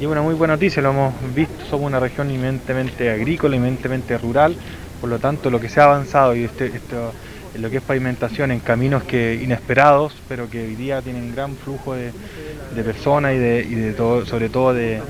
es 0.00 0.06
una 0.06 0.22
muy 0.22 0.34
buena 0.34 0.54
noticia, 0.54 0.80
lo 0.80 0.90
hemos 0.90 1.14
visto, 1.34 1.66
somos 1.68 1.88
una 1.88 1.98
región 1.98 2.30
inminentemente 2.30 3.10
agrícola, 3.10 3.56
inminentemente 3.56 4.16
rural, 4.16 4.54
por 5.00 5.10
lo 5.10 5.18
tanto 5.18 5.50
lo 5.50 5.58
que 5.58 5.68
se 5.68 5.80
ha 5.80 5.86
avanzado 5.86 6.36
y 6.36 6.44
este, 6.44 6.70
lo 7.58 7.68
que 7.68 7.78
es 7.78 7.82
pavimentación 7.82 8.52
en 8.52 8.60
caminos 8.60 9.02
que 9.02 9.40
inesperados, 9.42 10.14
pero 10.28 10.48
que 10.48 10.62
hoy 10.66 10.76
día 10.76 11.02
tienen 11.02 11.34
gran 11.34 11.56
flujo 11.56 11.94
de, 11.94 12.12
personas 12.84 13.34
y, 13.34 13.38
de, 13.38 13.92
todo, 13.96 14.24
sobre 14.24 14.48
todo 14.48 14.72
de, 14.72 15.02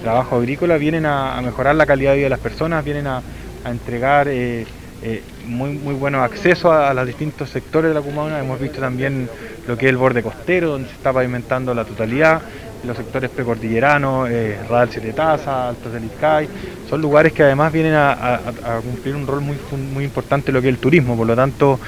trabajo 0.00 0.36
agrícola, 0.36 0.76
vienen 0.76 1.06
a, 1.06 1.40
mejorar 1.42 1.74
la 1.74 1.86
calidad 1.86 2.12
de 2.12 2.16
vida 2.16 2.24
de 2.26 2.30
las 2.30 2.40
personas, 2.40 2.84
vienen 2.84 3.06
a, 3.06 3.22
entregar 3.64 4.28
eh, 4.28 4.66
eh, 5.02 5.22
muy, 5.46 5.70
muy 5.70 5.94
bueno 5.94 6.22
acceso 6.22 6.72
a, 6.72 6.92
los 6.92 7.06
distintos 7.06 7.50
sectores 7.50 7.90
de 7.90 7.94
la 7.94 8.02
comuna. 8.02 8.38
Hemos 8.38 8.60
visto 8.60 8.80
también 8.80 9.28
lo 9.66 9.76
que 9.76 9.86
es 9.86 9.90
el 9.90 9.96
borde 9.96 10.22
costero, 10.22 10.70
donde 10.70 10.88
se 10.88 10.94
está 10.94 11.12
pavimentando 11.12 11.74
la 11.74 11.84
totalidad, 11.84 12.42
los 12.84 12.96
sectores 12.96 13.30
precordilleranos, 13.30 14.28
eh, 14.30 14.58
Radal 14.68 14.90
Siete 14.90 15.12
Taza, 15.12 15.68
Altos 15.70 15.92
del 15.92 16.04
Izcay, 16.04 16.48
son 16.88 17.00
lugares 17.00 17.32
que 17.32 17.42
además 17.42 17.72
vienen 17.72 17.94
a, 17.94 18.40
cumplir 18.82 19.16
un 19.16 19.26
rol 19.26 19.40
muy, 19.40 19.56
muy 19.92 20.04
importante 20.04 20.50
en 20.50 20.54
lo 20.54 20.62
que 20.62 20.68
es 20.68 20.74
el 20.74 20.80
turismo, 20.80 21.16
por 21.16 21.26
lo 21.26 21.34
tanto 21.34 21.80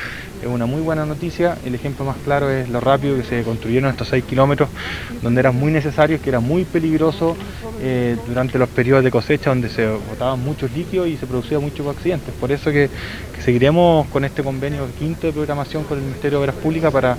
es 0.47 0.53
una 0.53 0.67
muy 0.67 0.81
buena 0.81 1.05
noticia. 1.05 1.57
El 1.65 1.75
ejemplo 1.75 2.05
más 2.05 2.17
claro 2.25 2.51
es 2.51 2.69
lo 2.69 2.81
rápido 2.81 3.17
que 3.17 3.23
se 3.23 3.43
construyeron 3.43 3.91
estos 3.91 4.09
6 4.09 4.25
kilómetros, 4.25 4.69
donde 5.23 5.41
eran 5.41 5.57
muy 5.57 5.73
necesarios, 5.73 6.21
que 6.21 6.31
era 6.31 6.41
muy 6.41 6.65
peligroso 6.65 7.37
eh, 7.81 8.17
durante 8.27 8.59
los 8.59 8.69
periodos 8.69 9.05
de 9.05 9.11
cosecha, 9.11 9.51
donde 9.51 9.69
se 9.69 9.87
botaban 9.87 10.41
muchos 10.41 10.73
líquidos 10.73 11.09
y 11.09 11.17
se 11.17 11.27
producían 11.27 11.61
muchos 11.61 11.87
accidentes. 11.87 12.35
Por 12.35 12.53
eso 12.53 12.71
que, 12.71 12.89
seguiremos 13.45 14.07
con 14.09 14.25
este 14.25 14.43
convenio 14.43 14.89
quinto 14.99 15.27
de 15.27 15.33
programación 15.33 15.85
con 15.85 15.99
el 15.99 16.05
Ministerio 16.05 16.39
de 16.39 16.45
Obras 16.45 16.57
Públicas 16.57 16.93
para 16.93 17.17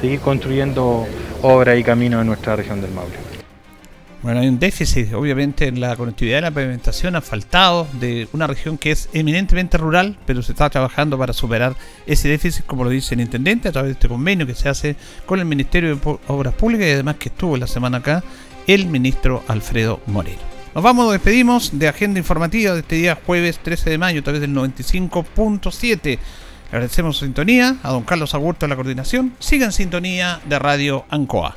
seguir 0.00 0.20
construyendo 0.20 1.06
obras 1.42 1.78
y 1.78 1.84
caminos 1.84 2.20
en 2.20 2.26
nuestra 2.26 2.56
región 2.56 2.80
del 2.80 2.90
Maule. 2.90 3.37
Bueno, 4.20 4.40
hay 4.40 4.48
un 4.48 4.58
déficit, 4.58 5.12
obviamente, 5.12 5.68
en 5.68 5.78
la 5.78 5.94
conectividad 5.94 6.38
y 6.38 6.42
la 6.42 6.50
pavimentación 6.50 7.14
ha 7.14 7.20
faltado 7.20 7.86
de 8.00 8.28
una 8.32 8.48
región 8.48 8.76
que 8.76 8.90
es 8.90 9.08
eminentemente 9.12 9.78
rural, 9.78 10.18
pero 10.26 10.42
se 10.42 10.52
está 10.52 10.68
trabajando 10.68 11.16
para 11.16 11.32
superar 11.32 11.76
ese 12.04 12.28
déficit, 12.28 12.66
como 12.66 12.82
lo 12.82 12.90
dice 12.90 13.14
el 13.14 13.20
intendente, 13.20 13.68
a 13.68 13.72
través 13.72 13.90
de 13.90 13.92
este 13.92 14.08
convenio 14.08 14.44
que 14.44 14.56
se 14.56 14.68
hace 14.68 14.96
con 15.24 15.38
el 15.38 15.44
Ministerio 15.44 15.94
de 15.94 16.18
Obras 16.26 16.54
Públicas 16.54 16.88
y 16.88 16.90
además 16.90 17.14
que 17.16 17.28
estuvo 17.28 17.56
la 17.56 17.68
semana 17.68 17.98
acá 17.98 18.24
el 18.66 18.86
ministro 18.86 19.44
Alfredo 19.46 20.00
Moreno. 20.06 20.42
Nos 20.74 20.82
vamos, 20.82 21.04
nos 21.04 21.12
despedimos 21.12 21.78
de 21.78 21.88
agenda 21.88 22.18
informativa 22.18 22.74
de 22.74 22.80
este 22.80 22.96
día 22.96 23.18
jueves 23.24 23.60
13 23.60 23.90
de 23.90 23.98
mayo 23.98 24.20
a 24.20 24.24
través 24.24 24.40
del 24.40 24.52
95.7. 24.52 26.18
Agradecemos 26.70 27.16
su 27.16 27.24
sintonía 27.24 27.76
a 27.84 27.92
don 27.92 28.02
Carlos 28.02 28.34
Agurto 28.34 28.66
de 28.66 28.70
la 28.70 28.76
coordinación. 28.76 29.32
Siga 29.38 29.64
en 29.64 29.72
sintonía 29.72 30.40
de 30.44 30.58
Radio 30.58 31.06
Ancoa. 31.08 31.56